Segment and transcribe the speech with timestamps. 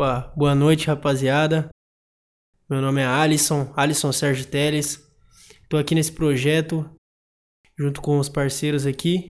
[0.00, 1.68] Opa, boa noite, rapaziada.
[2.70, 4.98] Meu nome é Alisson, Alisson Sérgio Teles.
[5.68, 6.90] Tô aqui nesse projeto
[7.78, 9.26] junto com os parceiros aqui.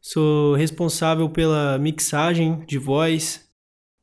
[0.00, 3.50] Sou responsável pela mixagem de voz,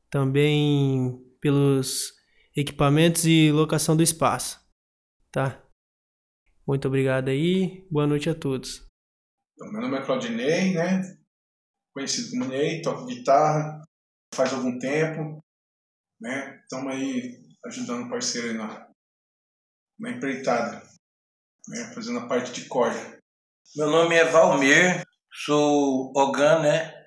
[0.10, 2.12] também pelos
[2.58, 4.60] equipamentos e locação do espaço.
[5.32, 5.64] Tá?
[6.68, 7.88] Muito obrigado aí.
[7.90, 8.86] Boa noite a todos.
[9.56, 11.04] Então, meu nome é Claudinei, né?
[11.94, 13.82] Conhecido como Ney, toco guitarra
[14.36, 15.42] faz algum tempo,
[16.22, 16.60] né?
[16.62, 18.88] Estamos aí ajudando o parceiro aí na,
[20.00, 20.84] na empreitada,
[21.68, 21.92] né?
[21.94, 23.20] Fazendo a parte de corda.
[23.76, 25.04] Meu nome é Valmir,
[25.46, 27.06] sou Ogan, né?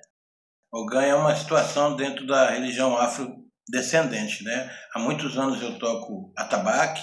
[0.73, 4.69] Ogan é uma situação dentro da religião afrodescendente, né?
[4.93, 7.01] Há muitos anos eu toco atabaque,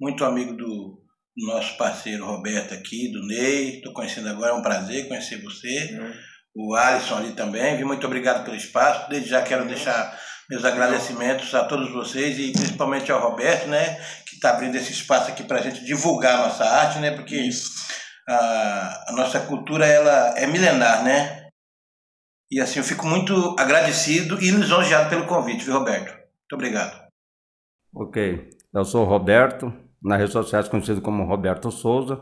[0.00, 1.04] muito amigo do
[1.36, 6.14] nosso parceiro Roberto aqui, do Ney, estou conhecendo agora, é um prazer conhecer você, uhum.
[6.54, 10.16] o Alisson ali também, muito obrigado pelo espaço, desde já quero deixar
[10.48, 13.94] meus agradecimentos a todos vocês e principalmente ao Roberto, né,
[14.26, 17.48] que está abrindo esse espaço aqui para a gente divulgar a nossa arte, né, porque
[18.28, 21.48] a, a nossa cultura ela é milenar, né?
[22.50, 26.12] E assim, eu fico muito agradecido e lisonjeado pelo convite, viu, Roberto?
[26.12, 27.04] Muito obrigado.
[27.94, 32.20] Ok, eu sou o Roberto, nas redes sociais conhecido como Roberto Souza,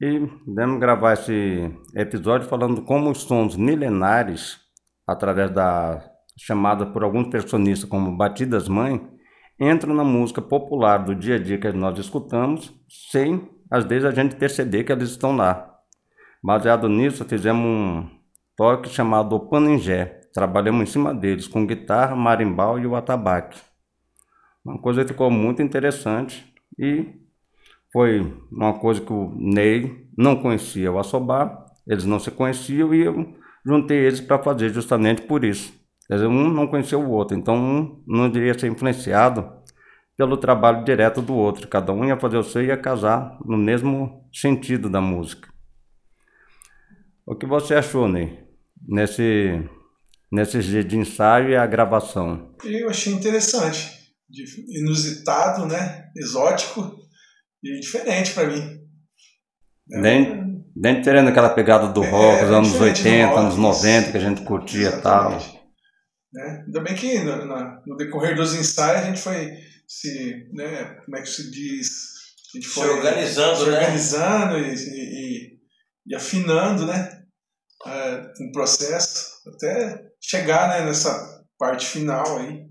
[0.00, 4.58] e vamos gravar esse episódio falando como os sons milenares,
[5.06, 9.00] através da chamada por alguns personistas como batidas mãe,
[9.58, 14.10] entram na música popular do dia a dia que nós escutamos, sem às vezes a
[14.10, 15.74] gente perceber que eles estão lá.
[16.42, 18.08] Baseado nisso, fizemos um
[18.56, 20.20] toque chamado Paningé.
[20.32, 23.60] Trabalhamos em cima deles, com guitarra, marimbau e o atabaque.
[24.64, 27.06] Uma coisa que ficou muito interessante e
[27.92, 33.02] foi uma coisa que o Ney não conhecia o Assobá, eles não se conheciam e
[33.02, 35.72] eu juntei eles para fazer justamente por isso.
[36.06, 39.50] Quer dizer, um não conhecia o outro, então um não deveria ser influenciado
[40.16, 41.66] pelo trabalho direto do outro.
[41.66, 45.48] Cada um ia fazer o seu e ia casar no mesmo sentido da música.
[47.26, 48.38] O que você achou, Ney,
[48.86, 49.62] nesse,
[50.30, 52.54] nesse dia de ensaio e a gravação?
[52.62, 54.12] Eu achei interessante,
[54.68, 56.04] inusitado, né?
[56.16, 56.96] exótico
[57.62, 58.80] e diferente para mim.
[59.88, 64.16] Nem, nem terendo aquela pegada do é, rock, dos anos 80, rock, anos 90, que
[64.16, 65.63] a gente curtia e tal.
[66.34, 66.64] Né?
[66.66, 67.46] Ainda bem que no,
[67.86, 69.52] no decorrer dos ensaios a gente foi
[69.86, 71.88] se, né, como é que se diz?
[72.52, 73.78] A gente foi se organizando, se né?
[73.78, 74.74] organizando né?
[74.74, 75.58] e, e,
[76.08, 77.22] e, afinando, né?
[77.86, 82.66] É, um processo até chegar né, nessa parte final aí,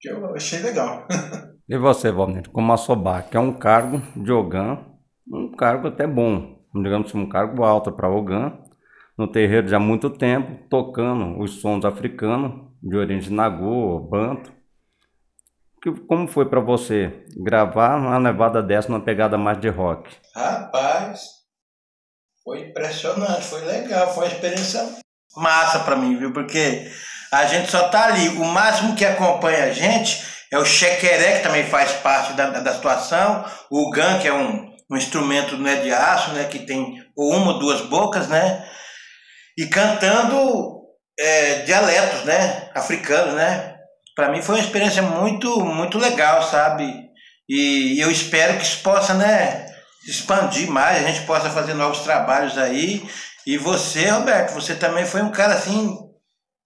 [0.00, 1.06] que eu achei legal.
[1.68, 4.86] e você, Valmir, como Assobá, que é um cargo de Ogan,
[5.30, 8.61] um cargo até bom, digamos assim, um cargo alto para Ogan,
[9.16, 14.52] no terreiro já há muito tempo, tocando os sons africanos, de origem Nagô, Banto,
[16.08, 20.08] como foi para você gravar uma levada dessa numa pegada mais de rock?
[20.34, 21.20] Rapaz,
[22.44, 24.80] foi impressionante, foi legal, foi uma experiência
[25.36, 26.32] massa para mim, viu?
[26.32, 26.88] Porque
[27.32, 31.42] a gente só tá ali, o máximo que acompanha a gente é o chequeré, que
[31.42, 35.90] também faz parte da, da situação, o gan, que é um, um instrumento né, de
[35.92, 38.68] aço, né, que tem uma ou duas bocas, né?
[39.58, 40.82] E cantando
[41.18, 42.70] é, dialetos, né?
[42.74, 43.72] Africanos, né?
[44.14, 47.10] para mim foi uma experiência muito, muito legal, sabe?
[47.48, 49.66] E eu espero que isso possa, né,
[50.06, 53.02] expandir mais, a gente possa fazer novos trabalhos aí.
[53.46, 55.98] E você, Roberto, você também foi um cara assim,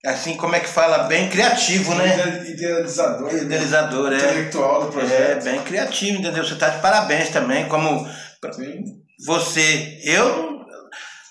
[0.04, 2.44] assim como é que fala, bem criativo, né?
[2.47, 3.32] Idealizador.
[3.32, 3.42] Né?
[3.42, 4.16] Idealizador, é.
[4.16, 5.47] Intelectual do projeto.
[5.47, 6.44] É, bem criativo, entendeu?
[6.44, 8.06] Você tá de parabéns também, como
[8.53, 8.84] Sim.
[9.24, 9.98] você.
[10.04, 10.56] Eu,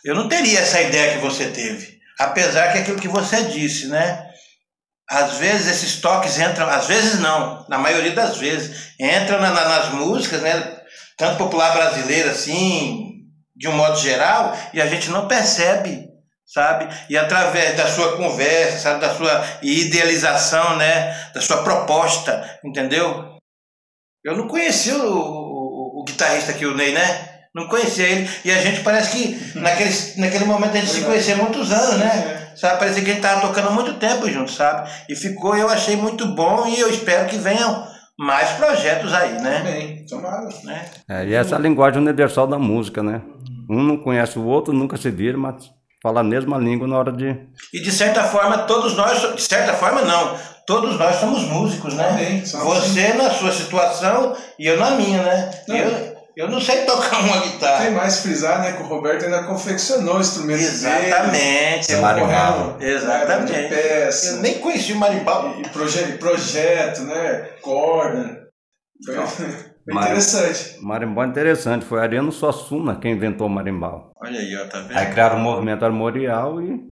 [0.06, 2.00] eu não teria essa ideia que você teve.
[2.18, 4.26] Apesar que aquilo que você disse, né?
[5.10, 9.66] às vezes esses toques entram, às vezes não, na maioria das vezes, entram na, na,
[9.66, 10.82] nas músicas, né?
[11.18, 13.24] Tanto popular brasileira assim,
[13.56, 16.08] de um modo geral, e a gente não percebe,
[16.46, 16.88] sabe?
[17.10, 19.00] E através da sua conversa, sabe?
[19.00, 21.32] da sua idealização, né?
[21.34, 23.38] Da sua proposta, entendeu?
[24.24, 27.35] Eu não conheci o, o, o guitarrista aqui, o Ney, né?
[27.56, 31.36] Não conhecia ele, e a gente parece que naquele, naquele momento a gente se conhecia
[31.36, 32.46] há muitos anos, né?
[32.56, 32.80] sabe?
[32.80, 34.90] Parecia que a gente estava tocando muito tempo junto, sabe?
[35.10, 37.88] E ficou, eu achei muito bom e eu espero que venham
[38.18, 39.62] mais projetos aí, né?
[39.64, 40.48] Bem, tomara.
[40.64, 40.86] Né?
[41.08, 43.22] É, e essa é a linguagem universal da música, né?
[43.70, 45.70] Um não conhece o outro, nunca se vira, mas
[46.02, 47.36] fala a mesma língua na hora de.
[47.74, 50.38] E de certa forma, todos nós, de certa forma, não.
[50.66, 52.12] Todos nós somos músicos, né?
[52.14, 55.52] Bem, Você na sua situação e eu na minha, né?
[55.68, 57.86] Eu, Eu não sei tocar uma guitarra.
[57.86, 58.74] Tem mais frisar, né?
[58.74, 61.88] Que o Roberto ainda confeccionou o instrumento Exatamente.
[61.88, 62.02] dele.
[62.02, 62.54] Marimbau.
[62.74, 63.52] correndo, Exatamente.
[63.54, 64.36] né, de peça.
[64.36, 65.60] Eu nem conheci o marimbau.
[65.62, 67.50] E, proje- e projeto, né?
[67.62, 68.48] Corda.
[69.06, 69.16] Foi,
[69.96, 70.84] interessante.
[70.84, 74.12] Marimbau é interessante, foi Ariano Suassuna quem inventou o marimbau.
[74.22, 74.98] Olha aí, ó, tá vendo?
[74.98, 76.88] Aí criaram o movimento armorial e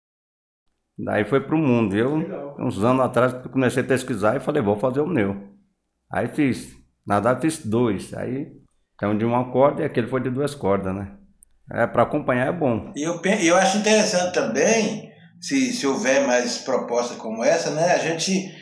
[0.99, 1.95] daí foi pro mundo.
[1.95, 2.55] Eu, Legal.
[2.59, 5.35] uns anos atrás, comecei a pesquisar e falei, vou fazer o meu.
[6.11, 6.75] Aí fiz.
[7.07, 8.13] Na verdade fiz dois.
[8.13, 8.51] Aí
[9.07, 11.11] um de uma corda e aquele foi de duas cordas, né?
[11.73, 12.91] É, para acompanhar é bom.
[12.95, 17.97] E eu, eu acho interessante também, se, se houver mais propostas como essa, né, a
[17.97, 18.53] gente,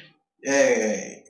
[0.45, 1.23] é,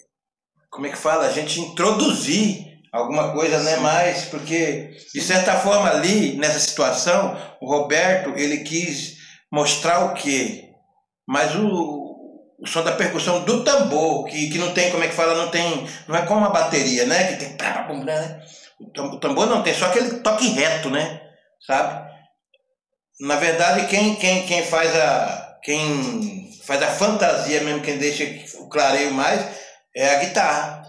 [0.69, 5.89] como é que fala, a gente introduzir alguma coisa né, mais, porque de certa forma
[5.89, 9.17] ali, nessa situação, o Roberto, ele quis
[9.51, 10.65] mostrar o quê?
[11.27, 12.09] Mas o,
[12.59, 15.49] o som da percussão do tambor, que, que não tem, como é que fala, não
[15.49, 17.57] tem, não é como uma bateria, né, que tem,
[18.79, 21.21] O tam- o tambor não tem, só aquele toque reto, né,
[21.65, 22.09] sabe?
[23.21, 28.23] Na verdade, quem, quem, quem faz a quem faz a fantasia mesmo, quem deixa
[28.61, 29.45] o clareio mais,
[29.95, 30.83] é a guitarra.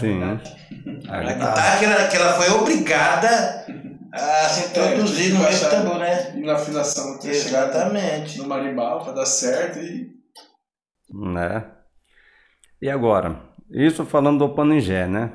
[0.00, 0.22] Sim.
[0.22, 1.78] A A guitarra.
[1.78, 3.66] que ela, que ela foi obrigada
[4.12, 5.70] a se introduzir no meio do baixar.
[5.70, 6.32] tambor, né?
[6.36, 8.38] E na afinação Exatamente.
[8.38, 10.08] no marimbau para dar certo e
[11.10, 11.64] né?
[12.80, 15.32] E agora, isso falando do Paningé, né?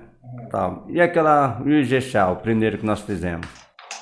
[0.54, 0.86] Tal.
[0.88, 3.48] E aquela e o Ijexá, o primeiro que nós fizemos?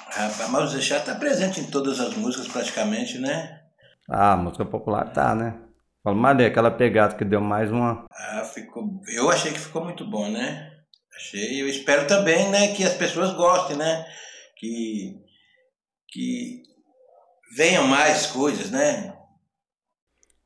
[0.09, 3.61] Rapaz, mas o Chá está presente em todas as músicas praticamente, né?
[4.09, 5.57] Ah, a música popular tá, né?
[6.03, 8.05] Fala, ali, aquela pegada que deu mais uma.
[8.11, 8.83] Ah, ficou.
[9.07, 10.69] Eu achei que ficou muito bom, né?
[11.15, 11.61] Achei.
[11.61, 14.05] Eu espero também, né, que as pessoas gostem, né?
[14.57, 15.21] Que
[16.09, 16.63] que
[17.55, 19.13] venham mais coisas, né?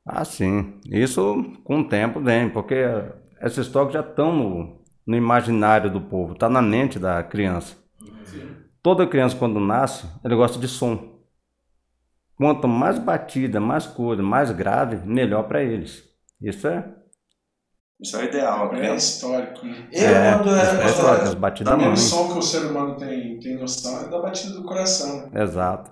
[0.06, 0.80] Ah, sim.
[0.86, 2.76] Isso com o tempo vem, porque
[3.42, 4.75] esses toques já estão no,
[5.06, 7.76] no imaginário do povo, tá na mente da criança.
[8.82, 11.16] Toda criança, quando nasce, ele gosta de som.
[12.36, 16.04] Quanto mais batida, mais coisa, mais grave, melhor para eles.
[16.40, 16.84] Isso é.
[18.00, 18.94] Isso é o ideal, é né?
[18.94, 19.64] histórico.
[19.64, 19.88] Né?
[19.90, 21.98] Eu é, quando era é história, as batidas O muito.
[21.98, 25.30] som que o ser humano tem, tem noção é da batida do coração.
[25.30, 25.42] Né?
[25.42, 25.90] Exato.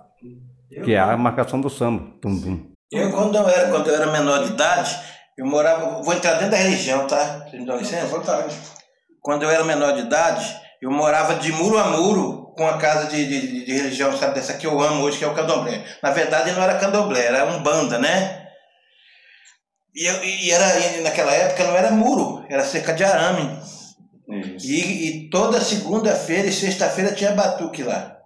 [0.84, 2.02] Que é a marcação do samba.
[2.20, 2.70] Tum, tum.
[2.92, 4.94] Eu quando eu era, quando eu era menor de idade,
[5.38, 7.38] eu morava, vou entrar dentro da religião, tá?
[7.48, 8.06] Vocês me dão À licença?
[8.06, 8.54] vontade.
[9.24, 10.44] Quando eu era menor de idade,
[10.82, 14.52] eu morava de muro a muro com a casa de, de, de religião, sabe, dessa
[14.52, 15.82] que eu amo hoje, que é o candomblé.
[16.02, 18.48] Na verdade, não era candomblé, era um banda, né?
[19.94, 23.58] E, eu, e era, e naquela época não era muro, era cerca de arame.
[24.62, 28.18] E, e toda segunda-feira e sexta-feira tinha batuque lá.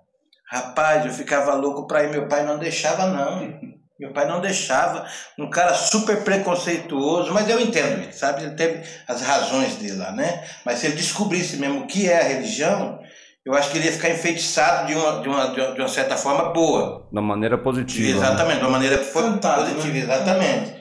[0.50, 3.52] Rapaz, eu ficava louco pra ir, meu pai não deixava não.
[3.98, 5.04] Meu pai não deixava,
[5.38, 8.42] um cara super preconceituoso, mas eu entendo ele, sabe?
[8.44, 10.44] Ele teve as razões dele lá, né?
[10.64, 13.00] Mas se ele descobrisse mesmo o que é a religião,
[13.44, 15.88] eu acho que ele ia ficar enfeitiçado de uma, de uma, de uma, de uma
[15.88, 17.08] certa forma boa.
[17.12, 18.08] Da maneira positiva.
[18.08, 18.16] né?
[18.16, 20.14] Exatamente, de uma maneira fo- Cantado, positiva, né?
[20.14, 20.78] exatamente.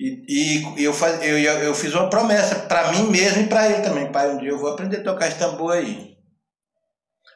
[0.00, 3.68] E, e eu, faz, eu, eu, eu fiz uma promessa para mim mesmo e para
[3.68, 4.10] ele também.
[4.10, 6.16] Pai, um dia eu vou aprender a tocar esse tambor aí.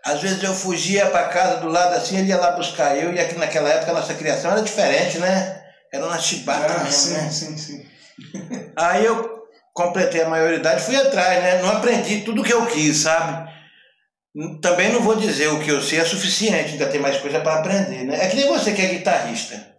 [0.05, 3.19] Às vezes eu fugia para casa do lado assim, ele ia lá buscar eu, e
[3.19, 5.63] aqui naquela época a nossa criação era diferente, né?
[5.93, 7.31] Era uma chibata Ah, mesmo, sim, né?
[7.31, 7.87] sim, sim.
[8.77, 11.63] Aí eu completei a maioridade e fui atrás, né?
[11.63, 13.51] Não aprendi tudo que eu quis, sabe?
[14.61, 17.61] Também não vou dizer o que eu sei é suficiente, ainda tem mais coisa para
[17.61, 18.25] aprender, né?
[18.25, 19.75] É que nem você que é guitarrista,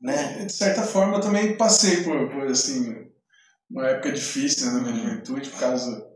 [0.00, 0.44] né?
[0.46, 3.08] De certa forma, eu também passei por, por assim,
[3.70, 6.07] uma época difícil né, na minha juventude, por causa.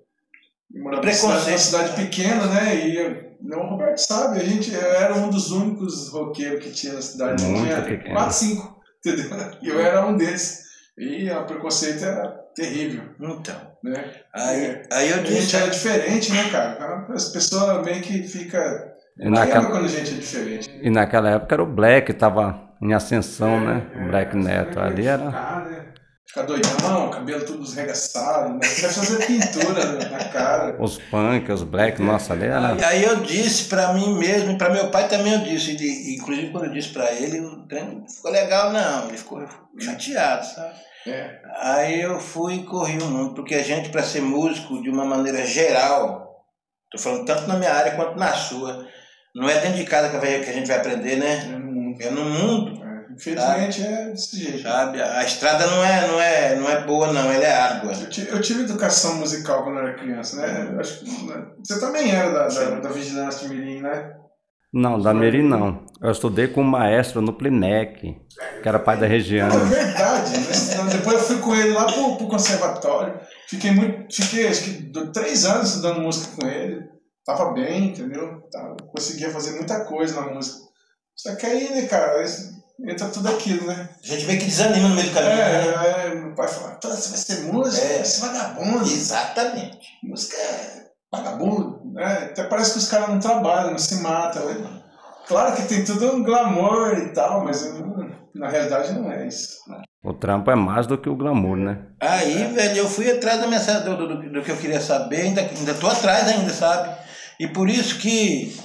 [0.75, 1.49] Morava numa cidade, Preconceito.
[1.49, 2.75] numa cidade pequena, né?
[2.77, 6.95] E não, o Roberto sabe, a gente eu era um dos únicos roqueiros que tinha
[6.95, 7.43] na cidade.
[7.45, 8.15] Muito tinha pequeno.
[8.15, 9.31] quatro, cinco, entendeu?
[9.63, 10.63] E eu era um desses.
[10.97, 14.05] E o preconceito era terrível, Então, né?
[14.35, 17.07] aí, aí eu A gente disse, era diferente, né, cara?
[17.09, 20.71] As pessoas meio que fica E naquela, quando a gente é diferente?
[20.83, 23.91] e naquela época era o Black, tava em ascensão, né?
[23.95, 24.79] É, O Black Neto.
[24.81, 25.27] Ali era.
[25.27, 25.85] Ficar, né?
[26.33, 28.61] Ficar doidão, cabelo tudo esregaçado, né?
[28.63, 30.83] Você vai fazer pintura na- na cara.
[30.83, 32.89] Os punk, os black, nossa, ali era.
[32.89, 36.51] aí eu disse para mim mesmo e para meu pai também eu disse, e, inclusive
[36.51, 39.47] quando eu disse para ele, o trem não ficou legal não, ele ficou
[39.79, 40.75] chateado, sabe?
[41.07, 41.39] É.
[41.61, 45.05] Aí eu fui e corri o mundo, porque a gente, para ser músico de uma
[45.05, 46.47] maneira geral,
[46.91, 48.87] tô falando tanto na minha área quanto na sua,
[49.37, 51.59] não é dentro de casa que, a gente vai aprender, né?
[52.01, 52.82] é no mundo.
[53.13, 54.63] É, Infelizmente é desse jeito.
[54.63, 55.01] sabe?
[55.01, 57.93] A estrada não é, não é, não é boa, não, ela é árdua.
[57.93, 60.71] Eu tive, eu tive educação musical quando eu era criança, né?
[60.73, 61.47] Eu Acho que, né?
[61.65, 64.15] Você também era da, da, da Vigilância de Mirim, né?
[64.73, 65.85] Não, da Meri não.
[66.01, 68.17] Eu estudei com um maestro no Plinec,
[68.63, 69.49] que era pai da região.
[69.49, 70.31] É verdade.
[70.33, 70.91] né?
[70.91, 73.21] Depois eu fui com ele lá pro, pro conservatório.
[73.49, 74.15] Fiquei muito.
[74.15, 76.83] Fiquei acho que três anos estudando música com ele.
[77.27, 78.41] tava bem, entendeu?
[78.51, 80.59] Tava, conseguia fazer muita coisa na música.
[81.15, 82.25] Só que aí, né, cara,
[82.89, 83.89] entra tudo aquilo, né?
[84.03, 85.37] A gente vê que desanima no meio do caminho.
[85.37, 85.75] né?
[85.75, 87.97] É, é, meu pai fala, "Pô, você vai ser músico, É.
[87.97, 88.85] vai ser vagabundo.
[88.85, 89.79] Exatamente.
[90.03, 92.29] Música é vagabundo, né?
[92.31, 94.45] Até parece que os caras não trabalham, não se matam.
[94.47, 94.83] né?
[95.29, 97.63] Claro que tem tudo um glamour e tal, mas
[98.35, 99.59] na realidade não é isso.
[100.05, 101.79] O trampo é mais do que o glamour, né?
[102.01, 105.43] Aí, velho, eu fui atrás da mensagem do, do, do que eu queria saber, ainda,
[105.43, 106.93] ainda tô atrás ainda, sabe?
[107.39, 108.59] E por isso que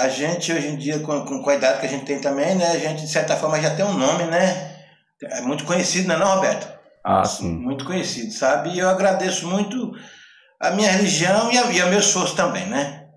[0.00, 2.66] a gente, hoje em dia, com, com, idade que a gente tem também, né?
[2.70, 4.76] A gente, de certa forma, já tem um nome, né?
[5.22, 6.80] É muito conhecido, não é não, Roberto?
[7.04, 7.56] Ah, sim.
[7.56, 8.70] Muito conhecido, sabe?
[8.70, 9.92] E eu agradeço muito
[10.58, 13.08] a minha religião e a, e a meu esforço também, né?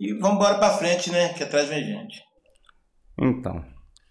[0.00, 1.28] E vamos embora pra frente, né?
[1.30, 2.20] Que atrás vem gente.
[3.20, 3.64] Então,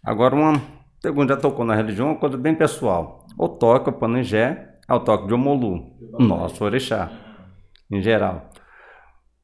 [0.04, 0.62] agora uma
[1.02, 3.26] pergunta, já tocou na religião, uma coisa bem pessoal.
[3.38, 7.12] O toque, o panegé, é o toque de Omolu, o nosso orixá,
[7.92, 8.51] em geral.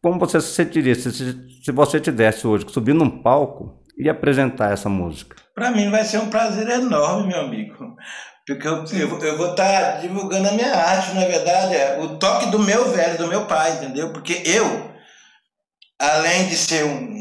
[0.01, 4.71] Como você se sentiria se, se, você tivesse hoje que subir num palco e apresentar
[4.71, 5.35] essa música?
[5.55, 7.95] Para mim vai ser um prazer enorme, meu amigo.
[8.45, 12.49] Porque eu, eu, eu vou estar divulgando a minha arte, na verdade, é o toque
[12.49, 14.13] do meu velho, do meu pai, entendeu?
[14.13, 14.91] Porque eu,
[15.99, 17.17] além de ser um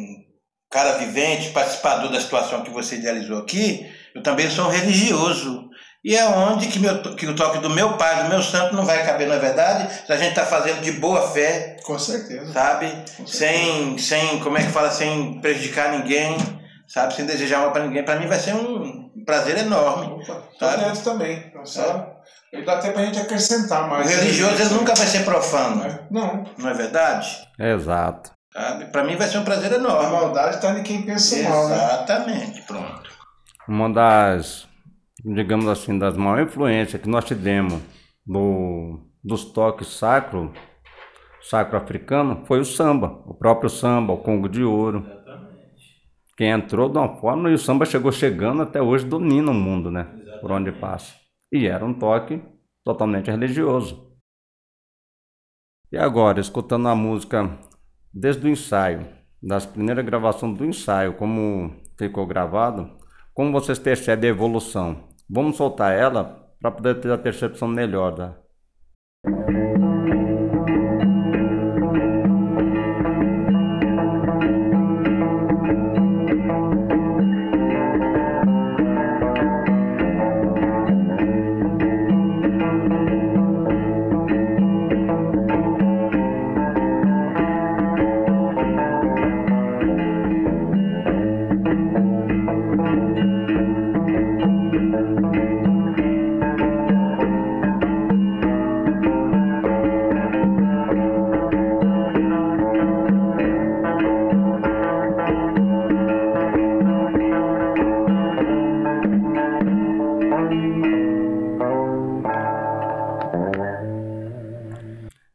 [0.71, 5.69] cara vivente, participador da situação que você idealizou aqui, eu também sou um religioso.
[6.05, 8.85] E é onde que, meu, que o toque do meu pai, do meu santo, não
[8.85, 12.53] vai caber, na verdade, se a gente está fazendo de boa fé, Com certeza.
[12.53, 12.93] sabe?
[13.27, 16.37] Sem, sem, como é que fala, sem prejudicar ninguém,
[16.87, 17.15] sabe?
[17.15, 18.05] Sem desejar mal para ninguém.
[18.05, 20.23] Para mim vai ser um prazer enorme.
[20.23, 20.85] Opa, Sabe?
[20.85, 21.45] dentro também.
[21.49, 22.07] Então, Só,
[22.53, 24.09] e dá até pra gente acrescentar O mais.
[24.09, 27.29] religioso ele nunca vai ser profano, Não, não é verdade?
[27.59, 28.31] Exato.
[28.53, 28.85] Sabe?
[28.87, 30.13] Para mim vai ser um prazer a enorme.
[30.13, 31.75] maldade tá em quem pensa mal, né?
[31.75, 33.11] Exatamente, pronto.
[33.69, 34.67] Uma das,
[35.35, 37.83] digamos assim, das maiores influências que nós tivemos
[38.25, 40.53] do, dos toques sacro,
[41.43, 43.23] sacro africano, foi o samba.
[43.27, 45.05] O próprio samba, o Congo de Ouro.
[46.37, 49.91] Que entrou de uma forma e o samba chegou chegando até hoje, domina o mundo,
[49.91, 50.05] né?
[50.41, 51.15] Por onde passa.
[51.51, 52.41] E era um toque
[52.85, 54.15] totalmente religioso.
[55.91, 57.59] E agora, escutando a música
[58.13, 59.07] desde o ensaio,
[59.43, 62.91] das primeiras gravações do ensaio, como ficou gravado,
[63.33, 65.16] como vocês percebem a evolução?
[65.29, 68.37] Vamos soltar ela para poder ter a percepção melhor da.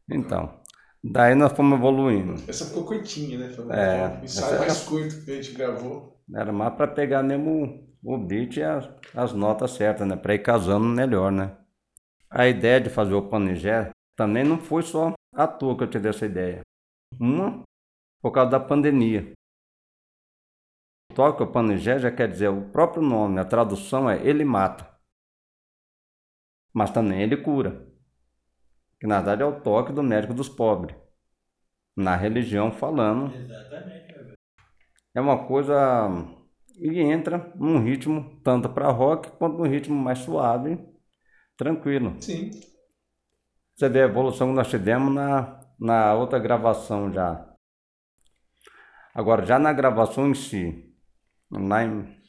[0.09, 0.59] Então,
[1.03, 2.35] daí nós fomos evoluindo.
[2.47, 3.49] Essa ficou curtinha, né?
[3.49, 6.19] Foi É, o ensaio mais curto que a gente gravou.
[6.33, 10.15] Era mais para pegar mesmo o beat e as, as notas certas, né?
[10.15, 11.57] Para ir casando melhor, né?
[12.29, 16.09] A ideia de fazer o panegé também não foi só à toa que eu tive
[16.09, 16.61] essa ideia.
[17.19, 17.63] Uma,
[18.21, 19.33] por causa da pandemia.
[21.13, 24.89] Toque o panegé já quer dizer o próprio nome, a tradução é ele mata.
[26.73, 27.85] Mas também ele cura.
[28.99, 30.95] Que na verdade é o toque do médico dos pobres.
[31.97, 34.35] Na religião falando, Exatamente.
[35.13, 36.07] é uma coisa
[36.81, 40.79] e entra num ritmo tanto para rock quanto num ritmo mais suave,
[41.55, 42.15] tranquilo.
[42.19, 42.49] Sim.
[43.75, 47.47] Você vê a evolução que nós tivemos na, na outra gravação já.
[49.13, 50.91] Agora, já na gravação em si,
[51.51, 52.19] lá em...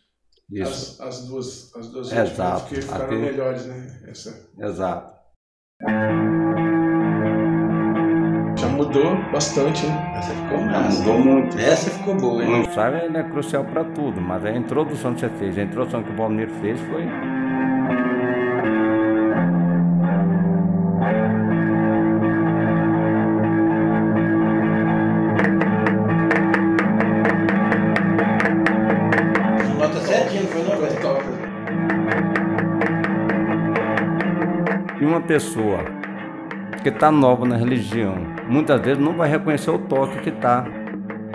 [0.50, 2.68] Isso, As, as duas, as duas Exato.
[2.68, 4.02] que ficaram Aqui- melhores, né?
[4.06, 5.12] Essa exato.
[8.72, 10.12] Mudou bastante, né?
[10.16, 10.98] Essa ficou massa.
[10.98, 11.58] Mudou muito.
[11.58, 12.62] Essa ficou boa, O hein?
[12.62, 16.10] ensaio ele é crucial para tudo, mas a introdução que você fez, a introdução que
[16.10, 17.04] o Valmir fez foi...
[29.78, 31.24] Nota certinho, foi não, top.
[35.00, 35.80] E uma pessoa
[36.82, 40.64] que está nova na religião, muitas vezes não vai reconhecer o toque que está.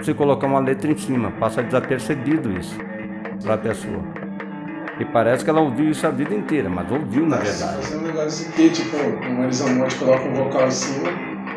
[0.04, 2.78] Se colocar uma letra em cima, passa desapercebido isso
[3.44, 4.00] para a pessoa.
[5.00, 7.76] E parece que ela ouviu isso a vida inteira, mas ouviu na verdade.
[7.78, 11.10] Fazer um negócio aqui, tipo, um Marisa Monte coloca um vocal em cima,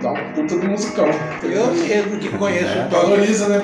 [0.02, 1.06] dá um puta do musicão.
[1.42, 2.86] Eu mesmo que conheço É.
[2.86, 3.06] o toque.
[3.06, 3.62] Valoriza, né?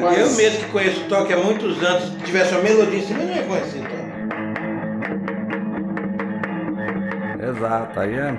[0.00, 3.02] Mas- Eu mesmo que conheço o toque há muitos anos, se tivesse uma melodia em
[3.02, 4.04] cima, eu não ia conhecer o toque.
[7.50, 8.34] Exato, aí é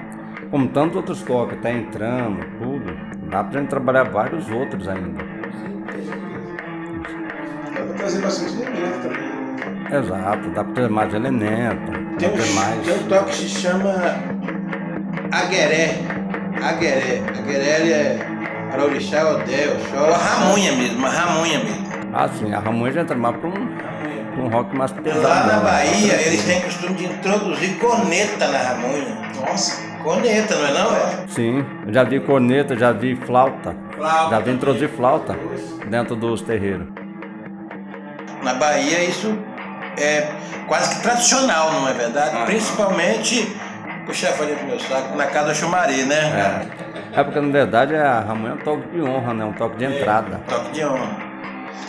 [0.52, 2.98] como tantos outros toques, tá entrando, tudo.
[3.30, 5.24] Dá pra gente trabalhar vários outros ainda.
[7.74, 9.18] Dá pra trazer bastante elemento também.
[9.20, 10.00] né?
[10.00, 12.86] Exato, dá pra ter mais elemento, Tem dá um, mais.
[12.86, 13.94] tem um toque que se chama
[15.32, 15.96] Agueré.
[16.62, 17.22] Agueré.
[17.38, 18.28] Agueré é
[18.72, 20.06] para orixá, Odé, Oxó.
[20.14, 21.86] A ramunha mesmo, a ramunha mesmo.
[22.14, 25.22] Ah, sim, a Ramonha já entra mais pra um, pra um rock mais pesado.
[25.22, 25.60] Lá na?
[25.60, 29.06] Bahia, eles têm costume de introduzir corneta na ramunha.
[29.36, 31.28] Nossa, Corneta, não é não, é?
[31.28, 33.76] Sim, eu já vi corneta, já vi flauta.
[33.96, 35.36] Flauta Já vi introduzir flauta
[35.88, 36.88] dentro dos terreiros.
[38.44, 39.36] Na Bahia isso
[39.98, 40.30] é
[40.68, 42.36] quase que tradicional, não é verdade?
[42.36, 42.46] Aham.
[42.46, 43.58] Principalmente,
[44.06, 46.70] puxa farinha pro meu saco, na casa do Chumaré, né?
[47.12, 47.20] É.
[47.20, 49.44] É porque na verdade a Ramonha é um toque de honra, né?
[49.44, 50.40] Um toque de entrada.
[50.48, 51.18] Toque de honra.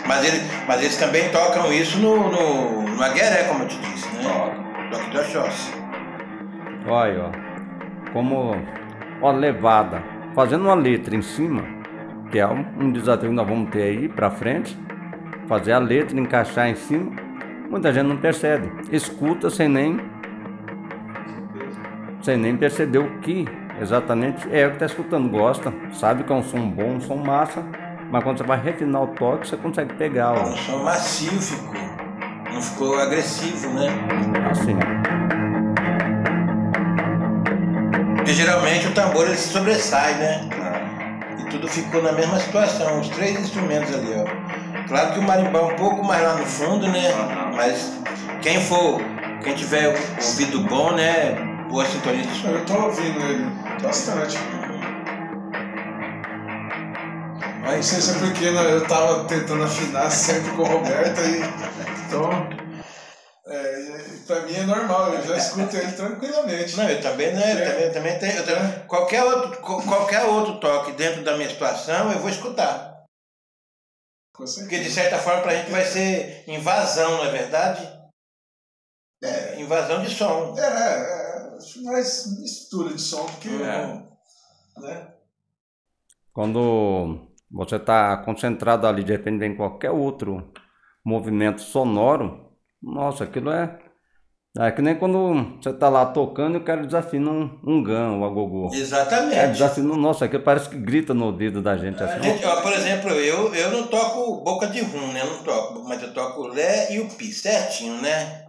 [0.07, 4.07] Mas, ele, mas eles também tocam isso no, no, no Agueré, como eu te disse,
[4.15, 4.89] né?
[4.89, 5.71] Toque de Oxóssi.
[6.87, 7.46] Olha, ó.
[8.17, 8.55] Como
[9.21, 10.01] ó, levada.
[10.33, 11.61] Fazendo uma letra em cima,
[12.31, 14.75] que é um, um desafio que nós vamos ter aí pra frente.
[15.47, 17.11] Fazer a letra, encaixar em cima.
[17.69, 18.71] Muita gente não percebe.
[18.91, 19.99] Escuta sem nem.
[22.23, 23.45] Sem nem perceber o que
[23.79, 25.29] exatamente é o que está escutando.
[25.29, 27.63] Gosta, sabe que é um som bom, um som massa.
[28.09, 30.41] Mas quando você vai refinar o toque, você consegue pegar, ó.
[30.41, 31.81] O som macio ficou.
[32.51, 33.89] Não ficou agressivo, né?
[34.49, 35.36] Assim.
[38.27, 40.49] Porque geralmente o tambor ele se sobressai, né?
[41.39, 44.85] E tudo ficou na mesma situação, os três instrumentos ali, ó.
[44.85, 47.03] Claro que o marimbão é um pouco mais lá no fundo, né?
[47.55, 47.89] Mas
[48.41, 48.99] quem for,
[49.41, 51.37] quem tiver ouvido bom, né?
[51.69, 52.49] Boa sintonia de som.
[52.49, 53.49] eu tô ouvindo ele
[53.81, 54.37] bastante.
[57.63, 61.21] Mas não sei se é porque né, eu tava tentando afinar sempre com o Roberto
[61.21, 61.43] e
[62.05, 62.66] então
[63.49, 66.75] é, pra mim é normal, eu já escuto ele tranquilamente.
[66.75, 67.53] Não, eu também, né?
[67.53, 68.37] Eu também, eu também tenho.
[68.37, 73.05] eu também- qualquer, outro, qualquer outro toque dentro da minha situação, eu vou escutar.
[74.33, 74.69] Com certeza.
[74.69, 77.97] Porque de certa forma pra gente vai ser invasão, não é verdade?
[79.23, 80.55] É, invasão de som.
[80.57, 83.49] É, é, acho mais mistura de som, porque.
[83.49, 84.03] É.
[84.79, 85.13] Né?
[86.31, 90.53] Quando você está concentrado ali, de repente vem qualquer outro
[91.03, 92.46] movimento sonoro,
[92.81, 93.79] nossa, aquilo é.
[94.59, 98.13] É que nem quando você está lá tocando e o cara desafina um, um gan,
[98.13, 98.73] o agogô.
[98.73, 99.51] É, Exatamente.
[99.51, 102.23] desafina, nossa, aquilo parece que grita no ouvido da gente assim.
[102.23, 105.21] gente, ó, por exemplo, eu, eu não toco boca de rum, né?
[105.21, 108.47] Eu não toco, mas eu toco o Lé e o Pi, certinho, né?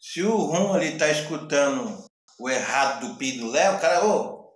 [0.00, 2.04] Se o rum ali tá escutando
[2.40, 4.50] o errado do Pi e do Lé, o cara, ô,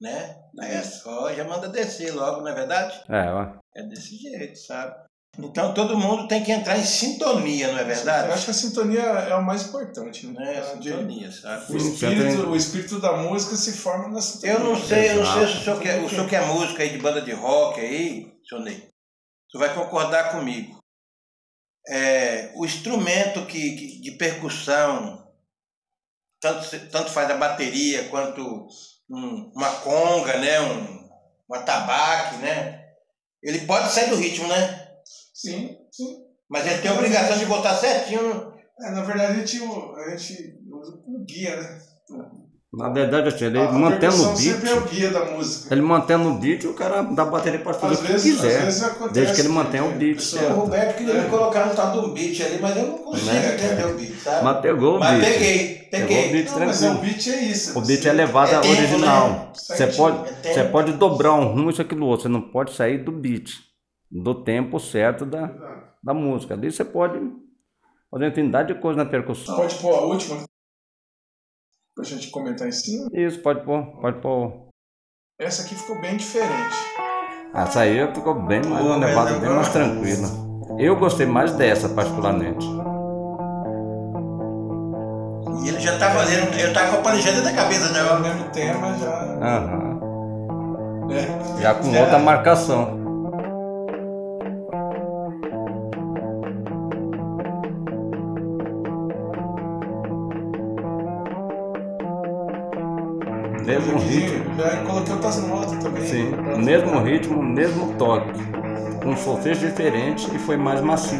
[0.00, 0.36] né?
[0.58, 3.00] Aí é só, já manda descer logo, não é verdade?
[3.08, 3.52] É, ó.
[3.76, 5.07] É desse jeito, sabe?
[5.40, 8.32] Então todo mundo tem que entrar em sintonia, não é Eu verdade?
[8.32, 10.34] acho que a sintonia é o mais importante, né?
[10.44, 10.74] Né?
[10.80, 11.72] De- Sintonia, sabe?
[11.72, 14.56] O espírito, o espírito da música se forma na sintonia.
[14.56, 16.88] Eu não sei, eu não sei se o senhor, quer, o senhor quer música aí
[16.90, 18.76] de banda de rock aí, senhor Ney.
[19.48, 20.76] O senhor vai concordar comigo.
[21.88, 25.24] É, o instrumento que, que- de percussão,
[26.40, 28.66] tanto, tanto faz a bateria quanto
[29.08, 30.60] um- uma conga, né?
[30.60, 31.08] Um,
[31.48, 32.86] um atabaque, né?
[33.42, 34.87] Ele pode sair do ritmo, né?
[35.40, 36.16] Sim, sim.
[36.50, 38.52] Mas ele tem a obrigação de botar certinho.
[38.80, 41.78] É, na verdade, a gente, a gente usa como guia, né?
[42.72, 45.72] Na verdade, assim, ele A- a mantendo o beat, sempre é o guia da música.
[45.74, 48.58] ele mantendo o beat, o cara da bateria pode fazer Às o que vezes, quiser.
[48.58, 49.12] às vezes acontece.
[49.14, 50.52] desde que ele mantenha o a beat certo.
[50.52, 51.22] O Roberto queria É.
[51.22, 53.54] me colocar no tal do beat ali, mas eu não consigo Né?
[53.54, 54.44] entender o beat, sabe?
[54.44, 55.32] Mas pegou o Mas beat.
[55.32, 56.32] peguei, Pegou o peguei.
[56.32, 57.78] beat Não, mas é, o beat é isso.
[57.78, 59.30] O beat é levada É tempo, original.
[59.30, 59.48] né?
[59.54, 62.24] Você pode, É você pode dobrar um rumo, isso, aquilo, outro.
[62.24, 63.50] Você não pode sair do beat,
[64.10, 65.46] do tempo certo da,
[66.02, 66.54] da música.
[66.54, 67.18] Ali você pode
[68.10, 69.56] fazer uma infinidade de coisas na percussão.
[69.56, 70.44] Pode pôr a última?
[71.94, 73.08] Pra gente comentar em cima.
[73.12, 74.68] Isso, pode pôr, pode pôr.
[75.38, 76.76] Essa aqui ficou bem diferente.
[77.54, 80.28] Essa aí ficou bem mais uma levada bem mais tranquila.
[80.78, 82.66] Eu gostei mais dessa, particularmente.
[85.64, 88.20] E ele já tava, ele, eu tava com a palejada na cabeça É o já.
[88.20, 89.10] mesmo tema já.
[89.42, 89.98] Aham.
[91.10, 91.60] É.
[91.62, 92.00] Já com É.
[92.02, 92.97] outra marcação.
[103.68, 104.54] Mesmo Aqui, ritmo.
[104.56, 106.02] Já coloquei outras notas também.
[106.06, 108.30] Sim, Pra- mesmo ritmo, mesmo toque.
[109.02, 111.18] Com solfejo diferente e foi mais macio.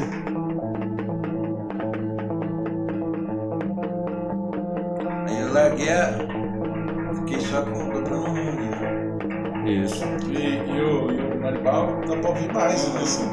[5.26, 6.12] Aí eu larguei a.
[7.16, 9.82] Fiquei só com dobrando um ali.
[9.84, 10.04] Isso.
[10.30, 13.00] E, e o, e o marimbau dá pra ouvir mais, né?
[13.02, 13.28] Assim.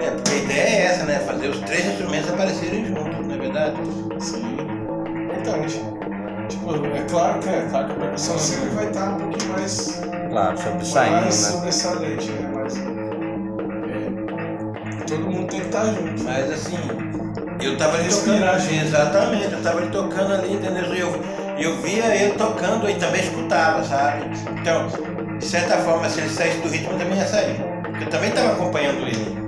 [0.00, 1.18] É, porque a ideia é essa, né?
[1.20, 3.76] Fazer os três instrumentos aparecerem juntos, não é verdade?
[4.20, 4.56] Sim,
[5.24, 5.80] importante.
[6.48, 10.00] Tipo, é claro que, é, claro que a percussão sempre vai estar um pouquinho mais,
[10.30, 11.30] Claro, sobressaindo, mais né?
[11.52, 12.50] sobressalente, né?
[12.54, 12.80] Mas é,
[15.06, 16.22] todo mundo tem que estar junto.
[16.24, 16.78] Mas assim,
[17.60, 18.60] eu tava ali Respirar tocando.
[18.60, 18.74] junto.
[18.86, 20.94] Exatamente, eu tava ali tocando ali, entendeu?
[20.94, 21.20] E eu,
[21.58, 24.24] eu via ele tocando e também escutava, sabe?
[24.60, 24.86] Então,
[25.38, 27.56] de certa forma, se ele saísse do ritmo, eu também ia sair.
[27.82, 29.47] Porque eu também tava acompanhando ele.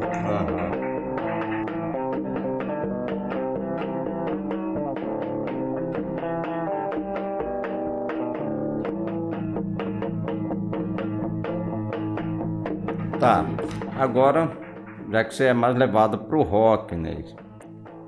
[13.20, 13.44] Tá,
[13.98, 14.50] agora,
[15.12, 17.22] já que você é mais levado pro rock, né?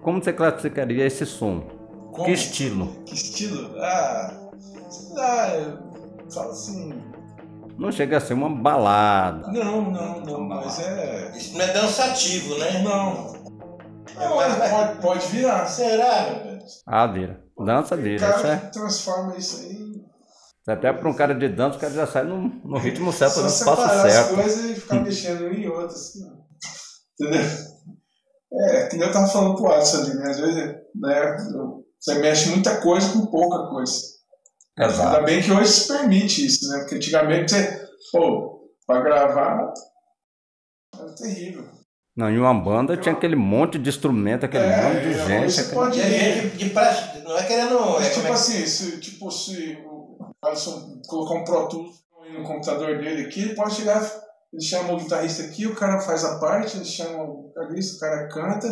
[0.03, 1.61] Como você classificaria esse som?
[2.13, 2.25] Como?
[2.25, 2.87] Que estilo?
[3.05, 3.77] Que estilo?
[3.79, 4.33] Ah,
[4.89, 5.79] sei lá, eu
[6.33, 6.95] falo assim.
[7.79, 9.49] Não chega a ser uma balada.
[9.53, 11.33] Não, não, não, mas é.
[11.37, 12.83] Isso não é dançativo, né?
[12.83, 13.33] Não.
[14.19, 15.67] Não, mas pode, pode virar.
[15.67, 16.83] Será, meu Deus?
[16.87, 17.43] Ah, vira.
[17.59, 18.57] Dança O vira, cara isso é.
[18.57, 19.82] que transforma isso aí.
[20.67, 23.43] Até para um cara de dança, o cara já sai no, no ritmo certo, Só
[23.43, 24.35] no espaço as certo.
[24.35, 25.95] coisas e ficar mexendo em outras.
[25.95, 26.21] Assim.
[27.21, 27.43] Entendeu?
[28.55, 30.31] É, que nem eu tava falando pro Watson ali, né?
[30.31, 30.57] Às vezes,
[30.95, 31.37] né,
[31.99, 33.93] você mexe muita coisa com pouca coisa.
[34.79, 35.03] Exato.
[35.17, 36.79] Ainda bem que hoje se permite isso, né?
[36.81, 39.73] Porque antigamente você, pô, pra gravar
[40.95, 41.65] era terrível.
[42.17, 45.53] Não, em uma banda tinha aquele monte de instrumento, aquele É, monte de hoje gente.
[45.53, 47.79] você aquele- pode E gente de praxe, não é querendo.
[47.79, 49.79] É Mas, tipo como é assim, se, tipo, se
[50.45, 52.03] Alisson colocar um Pro Tools
[52.37, 54.01] no computador dele aqui, ele pode chegar,
[54.53, 58.01] ele chama o guitarrista aqui, o cara faz a parte, ele chama o guitarrista, o
[58.01, 58.69] cara canta,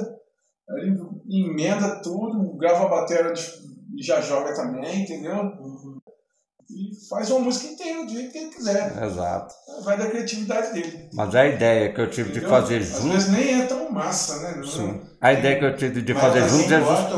[0.70, 0.80] aí
[1.28, 5.34] ele emenda tudo, grava a bateria de- e já joga também, entendeu?
[6.70, 9.02] E faz uma música inteira do jeito que ele quiser.
[9.04, 9.52] Exato.
[9.82, 11.08] Vai da criatividade dele.
[11.12, 12.50] Mas a ideia que eu tive de entendeu?
[12.50, 13.12] fazer Às junto.
[13.12, 14.62] vezes nem é tão massa, né?
[14.64, 15.00] Sim.
[15.20, 17.16] A ideia que eu tive de Mas fazer assim, junto é gosta,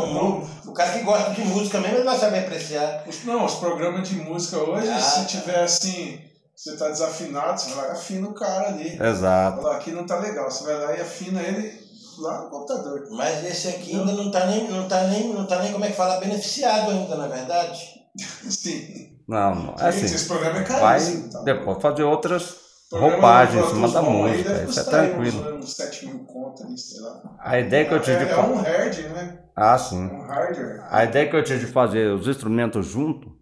[0.73, 3.05] o, cara que gosta de música mesmo, ele vai saber apreciar.
[3.07, 5.25] Os- Não, os programas de música hoje, Ah, se tá.
[5.27, 6.21] tiver assim,
[6.57, 8.99] você tá desafinado, você vai lá e afina o cara ali.
[9.03, 9.63] Exato.
[9.63, 10.51] Fala, aqui não tá legal.
[10.51, 11.81] Você vai lá e afina ele
[12.19, 13.07] lá no computador.
[13.11, 15.89] Mas esse aqui ainda não tá nem, não tá nem, não tá nem, como é
[15.89, 17.81] que fala, beneficiado ainda, na verdade.
[18.51, 19.19] Sim.
[19.27, 19.73] Não, não.
[19.79, 21.31] Gente, Assim, esse programa é vai caríssimo.
[21.31, 21.41] tá?
[21.43, 22.57] depois fazer outras
[22.93, 24.53] Programa roupagens em do cima da Pro Tools bom aí música.
[24.53, 25.57] deve Isso é tranquilo.
[25.57, 27.37] Uns, uns 7 mil conto ali, sei lá.
[27.41, 29.39] A ideia que eu tive é, de é um hard, né?
[29.57, 30.05] Ah, sim.
[30.05, 30.87] Um hardware.
[30.91, 33.35] A ideia que eu tive de fazer os instrumentos junto